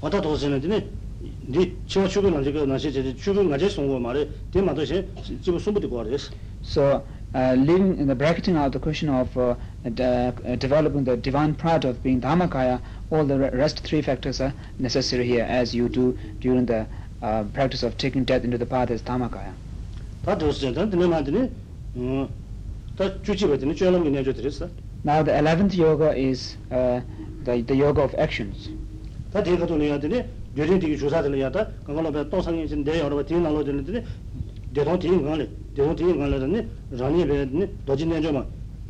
어다 0.00 0.20
도서는 0.20 0.60
되네. 0.60 0.88
네 1.42 1.72
치와 1.86 2.08
출근 2.08 2.34
안 2.34 2.42
되고 2.42 2.64
나시 2.64 2.92
제 2.92 3.14
출근 3.14 3.50
가지 3.50 3.68
송고 3.68 3.98
말에 3.98 4.28
대마도시 4.50 5.06
지금 5.42 5.58
손부터 5.58 5.88
거래스. 5.88 6.30
So 6.62 6.82
uh, 6.82 7.00
Uh, 7.35 7.53
leaving 7.55 7.97
in 7.97 8.07
the 8.07 8.15
bracketing 8.15 8.55
out 8.55 8.71
the 8.71 8.79
question 8.79 9.09
of 9.09 9.37
uh, 9.37 9.55
de 9.93 10.33
uh, 10.45 10.55
developing 10.55 11.03
the 11.03 11.17
divine 11.17 11.53
pride 11.53 11.83
of 11.83 12.01
being 12.01 12.21
dharmakaya, 12.21 12.79
all 13.11 13.25
the 13.25 13.37
rest 13.51 13.81
three 13.81 14.01
factors 14.01 14.39
are 14.39 14.53
necessary 14.79 15.25
here, 15.27 15.43
as 15.43 15.75
you 15.75 15.89
do 15.89 16.17
during 16.39 16.65
the 16.65 16.87
practice 17.53 17.83
of 17.83 17.97
taking 17.97 18.23
death 18.23 18.45
into 18.45 18.57
the 18.57 18.65
path 18.65 18.89
as 18.89 19.01
dharmakaya. 19.01 19.51
Now 25.03 25.21
the 25.21 25.37
eleventh 25.37 25.73
yoga 25.75 26.15
is 26.15 26.55
uh, 26.71 27.01
the, 27.43 27.61
the 27.61 27.75
yoga 27.75 28.01
of 28.01 28.15
actions. 28.17 28.69
다 35.74 35.74
대가 35.74 35.94
돌려야 35.94 36.40
되니 36.40 36.68
요린디기 36.90 36.96
조사들 36.96 37.10
야다 37.10 37.10
그걸로 37.10 37.10
또상이 37.10 37.18
진데 37.18 37.26
여러 37.26 37.26
번 37.26 37.26
뒤나로 37.26 37.26
되는데 37.26 37.26
대동 37.26 37.26
뒤인 37.26 37.26
거네 37.26 37.26
대동 37.26 37.26
뒤인 37.26 37.26
거는 37.26 37.26
라니 37.26 37.26
베니 37.26 37.76
도진 37.86 38.08
내줘마 38.10 38.44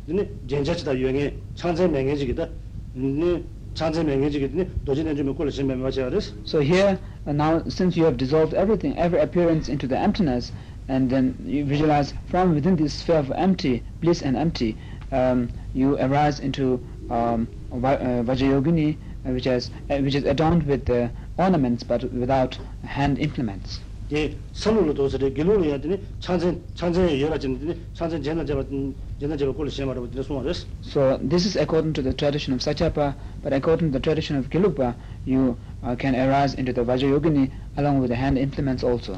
근데 0.05 0.29
젠자치다 0.47 0.97
유행에 0.97 1.37
창제 1.55 1.87
맹해지기다 1.87 2.49
네 2.93 3.43
창제 3.73 4.03
맹해지기니 4.03 4.83
도진 4.85 5.05
내주면 5.05 5.35
꼴을 5.35 5.51
심면 5.51 5.79
맞아야 5.79 6.09
돼 6.09 6.19
So 6.45 6.59
here, 6.59 6.99
uh, 7.25 7.33
now 7.33 7.63
since 7.69 7.95
you 7.95 8.05
have 8.05 8.17
dissolved 8.17 8.53
everything, 8.53 8.97
every 8.97 9.19
appearance 9.21 9.69
into 9.69 9.87
the 9.87 9.97
emptiness, 9.97 10.51
and 10.89 11.09
then 11.09 11.35
you 11.45 11.63
visualize 11.65 12.13
from 12.27 12.53
within 12.53 12.75
this 12.75 12.93
sphere 12.93 13.19
of 13.19 13.31
empty, 13.35 13.83
bliss 14.01 14.21
and 14.21 14.35
empty, 14.35 14.75
um, 15.11 15.49
you 15.73 15.97
arise 15.99 16.39
into 16.39 16.81
um, 17.09 17.47
va- 17.71 17.99
uh, 18.01 18.23
Vajrayogini, 18.23 18.97
uh, 19.25 19.31
which, 19.31 19.45
has, 19.45 19.69
uh, 19.89 19.97
which 19.99 20.15
is 20.15 20.25
adorned 20.25 20.63
with 20.65 20.89
uh, 20.89 21.07
ornaments 21.37 21.83
but 21.83 22.03
without 22.11 22.57
hand 22.83 23.19
implements. 23.19 23.79
예 24.13 24.35
선물로 24.51 24.93
도서를 24.93 25.33
길로로 25.33 25.63
해야 25.63 25.79
되니 25.79 25.97
창제 26.19 26.59
창제 26.75 27.21
여러 27.21 27.39
진데 27.39 27.77
창제 27.93 28.21
제나 28.21 28.43
잡아 28.43 28.61
제나 29.19 29.37
잡아 29.37 29.51
꼴을 29.53 29.71
심하라고 29.71 30.09
되는 30.09 30.21
소원을 30.23 30.51
So 30.83 31.17
this 31.23 31.47
is 31.47 31.57
according 31.57 31.93
to 31.93 32.03
the 32.03 32.13
tradition 32.13 32.51
of 32.53 32.59
Satyapa, 32.59 33.15
but 33.41 33.53
according 33.55 33.91
to 33.91 33.99
the 33.99 34.03
tradition 34.03 34.37
of 34.37 34.49
Kilupa, 34.49 34.95
you 35.25 35.55
uh, 35.81 35.95
can 35.95 36.13
arise 36.15 36.55
into 36.59 36.73
the 36.73 36.83
Vajrayogini 36.83 37.49
along 37.77 38.01
with 38.01 38.09
the 38.09 38.19
hand 38.19 38.37
implements 38.37 38.83
also. 38.83 39.15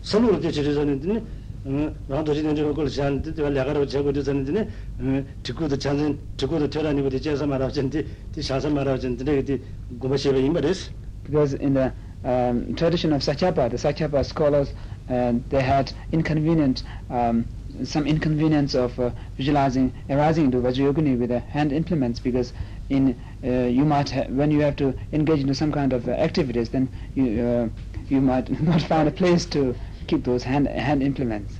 선물로 0.00 0.40
때 0.40 0.50
지르자는데 0.50 1.22
어 1.64 1.92
나도 2.06 2.32
지는 2.32 2.56
저 2.56 2.72
꼴을 2.72 2.88
시한테 2.88 3.34
내가 3.34 3.50
내가로 3.50 3.84
제고 3.84 4.10
되는데 4.14 4.66
어 4.98 5.24
듣고도 5.42 5.76
창제 5.76 6.16
듣고도 6.38 6.70
태어나니고 6.70 7.10
대제서 7.10 7.46
말하고 7.46 7.70
전데 7.70 8.06
디 8.32 8.40
샤서 8.40 8.70
말하고 8.70 8.98
전데 8.98 9.44
그 9.44 9.60
고마시베 9.98 10.40
임바레스 10.40 10.90
because 11.22 11.52
in 11.60 11.74
the 11.74 11.92
um, 12.25 12.75
tradition 12.75 13.13
of 13.13 13.21
Sakyapa, 13.21 13.69
the 13.69 13.77
Sakyapa 13.77 14.25
scholars, 14.25 14.73
uh, 15.09 15.33
they 15.49 15.61
had 15.61 15.93
inconvenient, 16.11 16.83
um, 17.09 17.45
some 17.83 18.07
inconvenience 18.07 18.73
of 18.73 18.99
uh, 18.99 19.11
visualizing, 19.37 19.93
arising 20.09 20.45
into 20.45 20.57
Vajrayogini 20.57 21.17
with 21.19 21.29
the 21.29 21.39
hand 21.39 21.71
implements 21.71 22.19
because 22.19 22.51
in 22.89 23.15
uh, 23.43 23.49
you 23.67 23.85
might 23.85 24.09
ha- 24.09 24.25
when 24.29 24.49
you 24.51 24.59
have 24.61 24.75
to 24.77 24.93
engage 25.13 25.39
into 25.39 25.53
some 25.53 25.71
kind 25.71 25.93
of 25.93 26.07
uh, 26.07 26.11
activities, 26.11 26.69
then 26.69 26.89
you 27.13 27.41
uh, 27.41 27.69
you 28.09 28.21
might 28.21 28.49
not 28.63 28.81
find 28.81 29.07
a 29.07 29.11
place 29.11 29.45
to 29.45 29.75
keep 30.07 30.23
those 30.23 30.43
hand 30.43 30.67
hand 30.67 31.01
implements. 31.03 31.59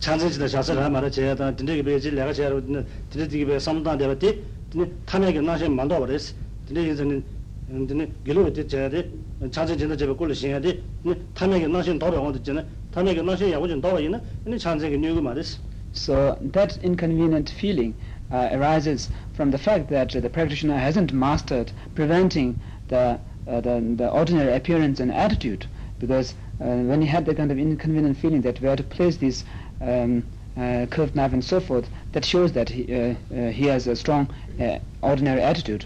찬진지다 0.00 0.48
자서라 0.48 0.88
말아 0.88 1.08
내가 1.10 1.54
탐에게 5.06 5.40
버렸어. 5.88 6.41
근데 6.67 6.91
이제는 6.91 7.23
근데 7.67 8.11
길로 8.25 8.51
때 8.51 8.65
제야데 8.65 9.09
찬선지다 9.51 9.97
제가 9.97 10.13
꼴을 10.13 10.35
신야 10.35 10.59
돼 10.59 10.81
근데 11.03 11.19
탐에게 11.33 11.67
나시 11.67 11.97
더 11.99 12.11
배워 12.11 12.31
듣잖아 12.31 12.63
탐에게 12.91 13.21
나시 13.21 13.51
야고 13.51 13.67
좀더 13.67 13.99
있나 13.99 14.21
근데 14.43 14.57
찬선게 14.57 14.97
뉴고 14.97 15.21
말했어 15.21 15.59
So 15.93 16.37
that 16.53 16.77
inconvenient 16.83 17.49
feeling 17.49 17.95
uh, 18.31 18.49
arises 18.51 19.09
from 19.33 19.51
the 19.51 19.57
fact 19.57 19.89
that 19.89 20.09
the 20.11 20.29
practitioner 20.29 20.77
hasn't 20.77 21.11
mastered 21.13 21.71
preventing 21.95 22.59
the, 22.89 23.19
uh, 23.47 23.61
the, 23.61 23.81
the 23.95 24.09
ordinary 24.09 24.53
appearance 24.53 24.99
and 24.99 25.11
attitude. 25.11 25.65
Because 25.99 26.35
uh, 26.61 26.65
when 26.65 27.01
he 27.01 27.07
had 27.07 27.25
that 27.25 27.37
kind 27.37 27.51
of 27.51 27.57
inconvenient 27.57 28.17
feeling 28.17 28.41
that 28.41 28.61
where 28.61 28.75
to 28.75 28.83
place 28.83 29.17
this 29.17 29.43
um, 29.81 30.23
uh, 30.55 30.85
curved 30.91 31.15
knife 31.15 31.33
and 31.33 31.43
so 31.43 31.59
forth, 31.59 31.89
that 32.11 32.25
shows 32.25 32.51
that 32.51 32.69
he, 32.69 32.93
uh, 32.93 33.15
uh, 33.33 33.49
he 33.49 33.65
has 33.65 33.87
a 33.87 33.95
strong 33.95 34.27
uh, 34.59 34.77
ordinary 35.01 35.41
attitude. 35.41 35.85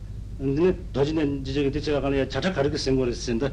근데 0.40 0.76
도진 0.92 1.44
지적이 1.44 1.70
대체가 1.70 2.00
가는 2.00 2.28
자자 2.28 2.52
가르게 2.52 2.76
생각을 2.76 3.08
했는데 3.08 3.52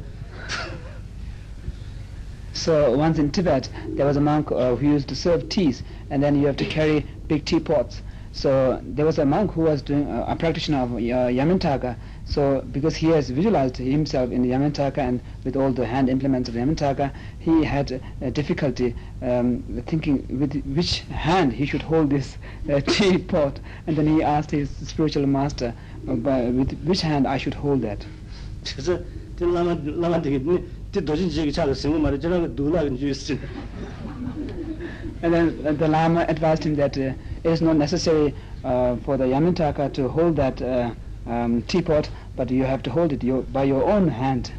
So 2.52 2.96
once 2.96 3.18
in 3.18 3.32
Tibet, 3.32 3.68
there 3.96 4.06
was 4.06 4.16
a 4.16 4.20
monk 4.20 4.52
uh, 4.52 4.76
who 4.76 4.86
used 4.86 5.08
to 5.08 5.16
serve 5.16 5.48
teas, 5.48 5.82
and 6.08 6.22
then 6.22 6.36
you 6.36 6.46
have 6.46 6.56
to 6.58 6.64
carry 6.64 7.04
big 7.26 7.44
teapots. 7.44 8.00
So 8.36 8.80
there 8.82 9.06
was 9.06 9.18
a 9.18 9.24
monk 9.24 9.52
who 9.52 9.60
was 9.62 9.80
doing 9.80 10.10
uh, 10.10 10.24
a 10.26 10.34
practitioner 10.34 10.78
of 10.78 10.92
uh, 10.94 10.96
Yamantaka. 10.96 11.96
So 12.24 12.62
because 12.72 12.96
he 12.96 13.08
has 13.08 13.30
visualized 13.30 13.76
himself 13.76 14.32
in 14.32 14.42
the 14.42 14.50
Yamantaka 14.50 14.98
and 14.98 15.20
with 15.44 15.54
all 15.56 15.72
the 15.72 15.86
hand 15.86 16.08
implements 16.08 16.48
of 16.48 16.56
Yamantaka, 16.56 17.12
he 17.38 17.62
had 17.62 18.00
uh, 18.20 18.30
difficulty 18.30 18.96
um, 19.22 19.62
thinking 19.86 20.26
with 20.28 20.60
which 20.64 21.00
hand 21.10 21.52
he 21.52 21.64
should 21.64 21.82
hold 21.82 22.10
this 22.10 22.36
uh, 22.68 22.80
teapot. 22.80 23.60
And 23.86 23.96
then 23.96 24.08
he 24.08 24.20
asked 24.20 24.50
his 24.50 24.68
spiritual 24.70 25.26
master, 25.28 25.72
uh, 25.72 25.87
by, 26.06 26.50
with 26.50 26.72
which 26.84 27.02
hand 27.02 27.26
I 27.26 27.36
should 27.38 27.54
hold 27.54 27.82
that. 27.82 28.06
그래서 28.64 29.00
그 29.36 29.44
라마 29.44 29.76
라마 29.84 30.22
되게 30.22 30.38
그 30.38 31.04
도진 31.04 31.28
지적이 31.28 31.52
잘 31.52 31.74
생각 31.74 32.00
말이 32.00 32.20
저랑 32.20 32.54
누라는 32.54 32.96
줄 32.96 33.10
있어 33.10 33.34
And 35.22 35.32
then 35.32 35.66
uh, 35.66 35.72
the 35.72 35.88
Lama 35.88 36.26
advised 36.28 36.64
him 36.64 36.76
that 36.76 36.98
uh, 36.98 37.14
it 37.42 37.50
is 37.50 37.62
not 37.62 37.76
necessary 37.76 38.34
uh, 38.62 38.96
for 38.96 39.16
the 39.16 39.24
Yamantaka 39.24 39.92
to 39.94 40.08
hold 40.08 40.36
that 40.36 40.60
uh, 40.60 40.92
um, 41.26 41.62
teapot, 41.62 42.10
but 42.36 42.50
you 42.50 42.64
have 42.64 42.82
to 42.82 42.90
hold 42.90 43.10
it 43.12 43.24
your, 43.24 43.40
by 43.42 43.64
your 43.64 43.82
own 43.84 44.06
hand. 44.08 44.52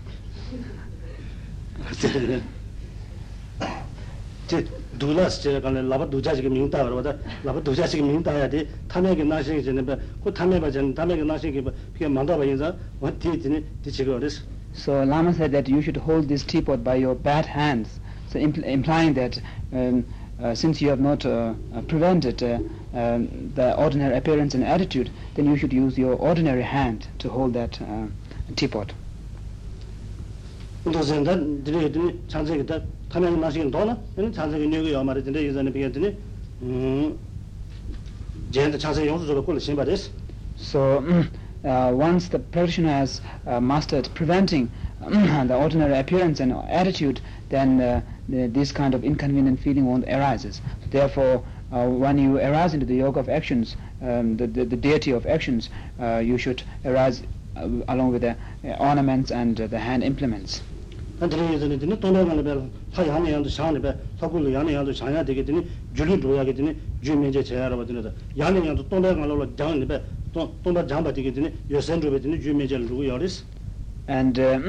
제 5.00 5.00
두라스 5.00 5.42
제가 5.42 5.62
간에 5.62 5.82
라바 5.82 6.10
두자지게 6.10 6.50
민다 6.50 6.84
그러다 6.84 7.16
라바 7.44 7.62
두자지게 7.64 8.02
민다 8.02 8.32
해야 8.32 8.50
돼 8.50 8.68
탐에게 8.88 9.24
나시게 9.24 9.62
전에 9.62 9.84
그 10.24 10.34
탐에 10.34 10.60
봐전 10.60 10.94
탐에게 10.94 11.24
나시게 11.24 11.62
그게 11.94 12.08
만다 12.08 12.38
봐 12.38 12.44
인자 12.46 12.76
어디지니 13.02 13.64
디치고 13.84 14.20
그랬어 14.20 14.44
So 14.74 15.04
Lama 15.04 15.32
said 15.32 15.52
that 15.54 15.70
you 15.72 15.82
should 15.82 15.96
hold 15.96 16.28
this 16.28 16.44
teapot 16.44 16.84
by 16.84 16.96
your 16.96 17.16
bad 17.16 17.46
hands, 17.46 18.02
so 18.28 18.38
impl- 18.38 18.66
implying 18.66 19.14
that 19.14 19.40
um, 19.72 20.04
uh, 20.44 20.54
since 20.54 20.82
you 20.82 20.90
have 20.90 21.00
not 21.00 21.26
uh, 21.26 21.54
uh, 21.74 21.82
prevented 21.88 22.44
uh, 22.44 22.60
um, 22.94 23.54
the 23.56 23.74
ordinary 23.78 24.18
appearance 24.18 24.54
and 24.54 24.66
attitude, 24.66 25.10
then 25.36 25.46
you 25.46 25.56
should 25.56 25.72
use 25.72 25.98
your 25.98 26.16
ordinary 26.16 26.62
hand 26.62 27.08
to 27.20 27.30
hold 27.30 27.54
that 27.54 27.80
uh, 27.82 28.08
teapot. 28.58 28.92
도선다 33.10 33.10
드리더니 33.10 33.10
찬세기다 33.10 33.10
탐에게 33.10 33.38
나시게 33.38 33.72
도나 33.72 33.98
얘는 34.18 34.32
찬세기 34.34 34.68
녀고 34.68 34.92
요 34.92 35.04
말이 35.04 35.24
근데 35.24 35.44
예전에 35.44 35.72
비했더니 35.72 36.18
음 36.62 37.18
제한테 38.52 38.78
찬세 38.78 39.08
용수적으로 39.08 39.44
꼴을 39.46 39.60
신바됐어 39.60 40.12
So 40.58 41.04
uh, 41.66 41.92
once 41.92 42.30
the 42.30 42.40
practitioner 42.40 42.94
has 42.94 43.22
uh, 43.46 43.60
mastered 43.60 44.08
preventing 44.14 44.70
the 45.02 45.56
ordinary 45.56 45.98
appearance 46.00 46.40
and 46.40 46.54
attitude, 46.70 47.20
then 47.50 47.82
uh, 47.82 48.02
the, 48.30 48.48
this 48.48 48.72
kind 48.72 48.94
of 48.96 49.04
inconvenient 49.04 49.60
feeling 49.60 49.86
won't 49.86 50.06
arises. 50.08 50.62
Therefore, 50.92 51.44
uh, 51.74 51.88
when 51.90 52.18
you 52.18 52.38
arise 52.38 52.74
into 52.74 52.86
the 52.86 52.96
yoga 52.96 53.20
of 53.20 53.28
actions, 53.28 53.76
um, 54.02 54.38
the, 54.38 54.48
the, 54.48 54.64
the 54.64 54.78
deity 54.78 55.12
of 55.12 55.26
actions, 55.26 55.70
uh, 56.00 56.20
you 56.24 56.38
should 56.38 56.64
arise 56.86 57.22
uh, 57.58 57.68
along 57.90 58.14
with 58.14 58.22
the 58.22 58.38
uh, 58.64 58.68
ornaments 58.80 59.30
and 59.32 59.60
uh, 59.60 59.68
the 59.68 59.80
hand 59.80 60.04
implements. 60.04 60.62
안드레 61.20 61.54
예전에 61.54 61.78
되니 62.90 62.90
돈을 62.90 62.90
배 62.94 63.02
하야는 63.02 63.32
양도 63.32 63.50
샤는 63.50 63.82
배 63.82 63.96
서굴로 64.20 64.54
야는 64.54 64.74
양도 64.74 64.94
샤야 64.94 65.24
되게 65.24 65.44
되니 65.44 65.68
줄이 65.96 66.20
줘야게 66.22 66.54
되니 66.54 66.76
주민제 67.04 67.44
제하러 67.44 67.78
받는다 67.78 68.12
야는 68.38 68.66
양도 68.66 68.88
돈을 68.88 69.16
가려고 69.16 69.56
장은 69.56 69.88
배 69.88 70.02
돈을 70.64 70.88
장바 70.88 71.14
되게 71.14 71.32
되니 71.32 71.52
요선 71.70 72.02
줘 72.02 72.10
되니 72.10 72.42
주민제를 72.42 72.88
주고 72.88 73.06
열리스 73.08 73.46
And 74.08 74.38
uh, 74.40 74.60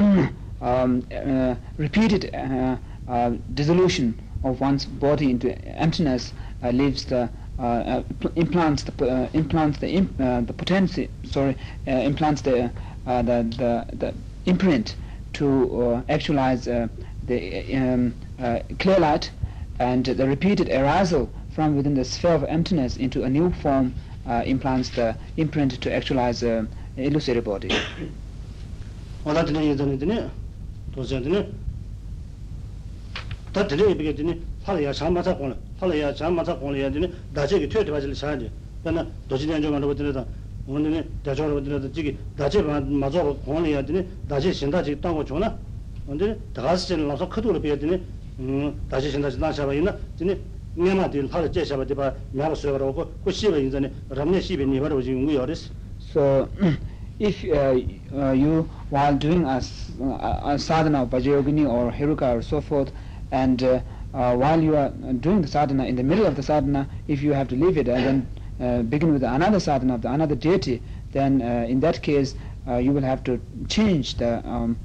um, 0.62 1.02
uh, 1.12 1.54
repeated 1.76 2.30
uh, 2.34 2.76
uh, 3.06 3.32
dissolution 3.52 4.14
of 4.42 4.60
one's 4.60 4.86
body 4.86 5.30
into 5.30 5.52
emptiness 5.76 6.32
uh, 6.62 6.70
leaves 6.70 7.04
the 7.04 7.28
uh, 7.58 7.62
uh, 7.62 8.02
pl- 8.20 8.32
implants 8.36 8.84
the 8.84 8.92
p- 8.92 9.08
uh, 9.10 9.28
implants 9.34 9.78
the 9.80 9.88
imp- 9.88 10.18
uh, 10.20 10.40
the 10.40 10.52
potency 10.54 11.10
sorry 11.24 11.56
uh, 11.86 11.90
implants 11.90 12.40
the 12.42 12.70
uh, 13.06 13.22
the, 13.22 13.44
the 13.58 13.84
the 13.98 14.14
imprint 14.46 14.96
to 15.34 15.46
uh, 15.82 16.02
actualize 16.08 16.66
uh, 16.66 16.88
the 17.27 17.75
um, 17.75 18.13
uh, 18.39 18.59
clear 18.79 18.99
light 18.99 19.31
and 19.79 20.05
the 20.05 20.27
repeated 20.27 20.69
arousal 20.69 21.29
from 21.51 21.75
within 21.75 21.93
the 21.95 22.05
sphere 22.05 22.33
of 22.33 22.43
emptiness 22.45 22.97
into 22.97 23.23
a 23.23 23.29
new 23.29 23.51
form 23.51 23.93
uh, 24.27 24.43
implants 24.45 24.89
the 24.89 25.15
imprint 25.37 25.81
to 25.81 25.93
actualize 25.93 26.43
uh, 26.43 26.65
illusory 26.97 27.41
body. 27.41 27.69
wādā 29.25 29.43
tīne 29.45 29.61
yé 29.61 29.75
tāne 29.77 29.97
tīne, 30.01 30.29
tōsiyā 30.95 31.19
tīne, 31.21 31.41
tā 33.53 33.61
tīne 33.69 33.83
yé 33.91 33.95
pīkē 33.99 34.13
tīne, 34.17 34.33
hāla 34.65 34.81
yā 34.81 34.93
chāng 34.97 35.13
mācā 35.13 35.35
kōngla, 35.37 35.55
hāla 35.77 35.93
yā 35.99 36.09
chāng 36.17 36.33
mācā 36.33 36.55
kōngla 36.57 36.77
yā 36.81 36.89
tīne, 36.95 37.07
dāchē 37.37 37.55
kī 37.61 37.67
tuyā 37.69 37.83
tīpā 37.85 38.01
chīli 38.01 38.17
chāng 38.17 38.41
jī, 38.41 38.49
wān 46.07 46.17
tīne, 46.19 46.37
dāchō 46.53 46.65
rōba 46.65 46.77
tīne 46.87 46.91
tā, 46.91 46.97
jīgī 46.97 47.07
dāchē 47.07 47.07
mācā 47.09 47.27
kōngla 47.31 47.61
yā 47.61 47.77
tīne, 47.81 47.99
dāchē 48.41 48.41
shindā 48.41 48.41
chī 48.41 48.41
tāngwa 48.41 48.47
chōna, 48.61 48.61
wān 48.71 48.71
tīne, 48.71 48.71
dāgāsi 48.71 48.71
chīne 48.71 48.71
lāsā 48.71 48.71
khatū 48.71 48.71
rō 48.71 48.71
pīkē 48.75 48.75
tīne, 48.75 48.75
dāchē 48.91 49.07
shindā 49.11 49.29
chī 49.31 49.39
tāng 49.41 49.55
shabā 49.57 49.73
yīna, 49.77 49.95
tīne, 50.17 50.37
ngā 50.77 50.93
mā 50.97 51.07
tīne 51.11 51.29
hāla 51.29 51.51
jē 51.51 51.65
shabā 51.67 51.85
tīpā, 51.85 52.13
mā 52.33 52.47
rā 52.47 52.55
suyā 52.55 52.79
rō 52.79 52.93
kō, 52.95 53.05
kō 53.25 53.35
shība 53.35 53.59
yīn 53.59 53.71
tāne, 53.75 53.91
rāmne 54.09 54.41
shība 54.41 54.65
nīpa 54.65 54.91
rō 54.91 55.01
jī 55.03 55.15
ngū 55.19 55.35
yō 55.35 55.47
rīs. 55.49 55.69
So, 56.13 56.47
if 57.19 57.43
uh, 57.45 57.77
uh, 58.15 58.31
you, 58.31 58.67
while 58.89 59.15
doing 59.15 59.45
a 59.45 59.61
sadhana 59.61 61.03
of 61.03 61.09
Vajrayogini 61.09 61.69
or 61.69 61.91
Heruka 61.91 62.37
or 62.37 62.41
so 62.41 62.61
forth, 62.61 62.91
and 63.31 63.61
uh, 63.63 63.79
uh, 64.13 64.35
while 64.35 64.61
you 64.61 64.75
are 64.75 64.89
doing 65.19 65.41
the 65.41 65.47
sadhana, 65.47 65.85
in 65.85 65.95
the 65.95 66.03
middle 66.03 66.25
of 66.25 66.35
the 66.35 66.43
sadhana, 66.43 66.87
if 67.07 67.21
you 67.21 67.33
have 67.33 67.47
to 67.49 67.55
leave 67.55 67.77
it 67.77 67.87
and 67.87 68.27
then 68.59 68.79
uh, 68.79 68.81
begin 68.83 69.13
with 69.13 69.23
another 69.23 69.59
sadhana 69.59 69.95
of 69.95 70.01
the 70.01 70.11
another 70.11 70.35
deity, 70.35 70.81
then 71.11 71.41
uh, 71.41 71.65
in 71.67 71.79
that 71.79 72.01
case, 72.01 72.35
uh, 72.67 72.75
you 72.77 72.91
will 72.91 73.01
have 73.01 73.23
to 73.23 73.39
change 73.67 74.15
the 74.15 74.45
um, 74.47 74.77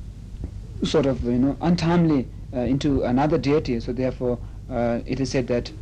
sort 0.82 1.06
of, 1.06 1.22
you 1.24 1.32
know, 1.38 1.56
untimely 1.60 2.28
uh, 2.52 2.60
into 2.60 3.02
another 3.02 3.38
deity. 3.38 3.80
So 3.80 3.92
therefore, 3.92 4.38
uh, 4.68 5.00
it 5.06 5.20
is 5.20 5.30
said 5.30 5.46
that 5.48 5.72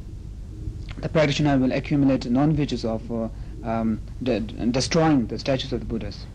the 0.98 1.08
practitioner 1.08 1.58
will 1.58 1.72
accumulate 1.72 2.28
non-virtues 2.30 2.84
of 2.84 3.10
uh, 3.10 3.28
um, 3.62 4.00
de- 4.22 4.40
destroying 4.40 5.26
the 5.26 5.38
statues 5.38 5.72
of 5.72 5.80
the 5.80 5.86
Buddhas. 5.86 6.26